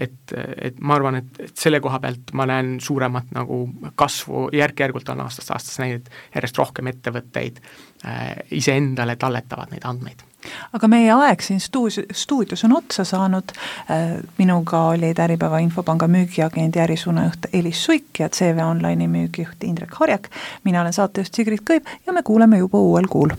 [0.04, 0.34] et,
[0.68, 3.62] et ma arvan, et, et selle koha pealt ma näen suuremat nagu
[3.96, 10.26] kasvu, järk-järgult on aastast aastasse näinud, järjest rohkem ettevõtteid äh, iseendale talletavad neid andmeid
[10.74, 13.54] aga meie aeg siin stuus, stuudios on otsa saanud,
[13.90, 20.30] äh, minuga olid Äripäeva Infopanga müügiagendi ärisuunajuht Elis Suik ja CV Online'i müügijuht Indrek Harjak,
[20.64, 23.30] mina olen saatejuht Sigrid Kõiv ja me kuuleme juba uuel kuul.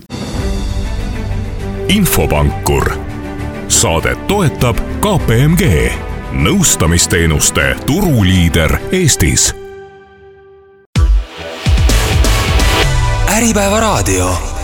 [1.89, 2.91] infopankur,
[3.69, 5.93] saadet toetab KPMG,
[6.33, 9.55] nõustamisteenuste turuliider Eestis.
[13.37, 14.56] Äripäeva raadio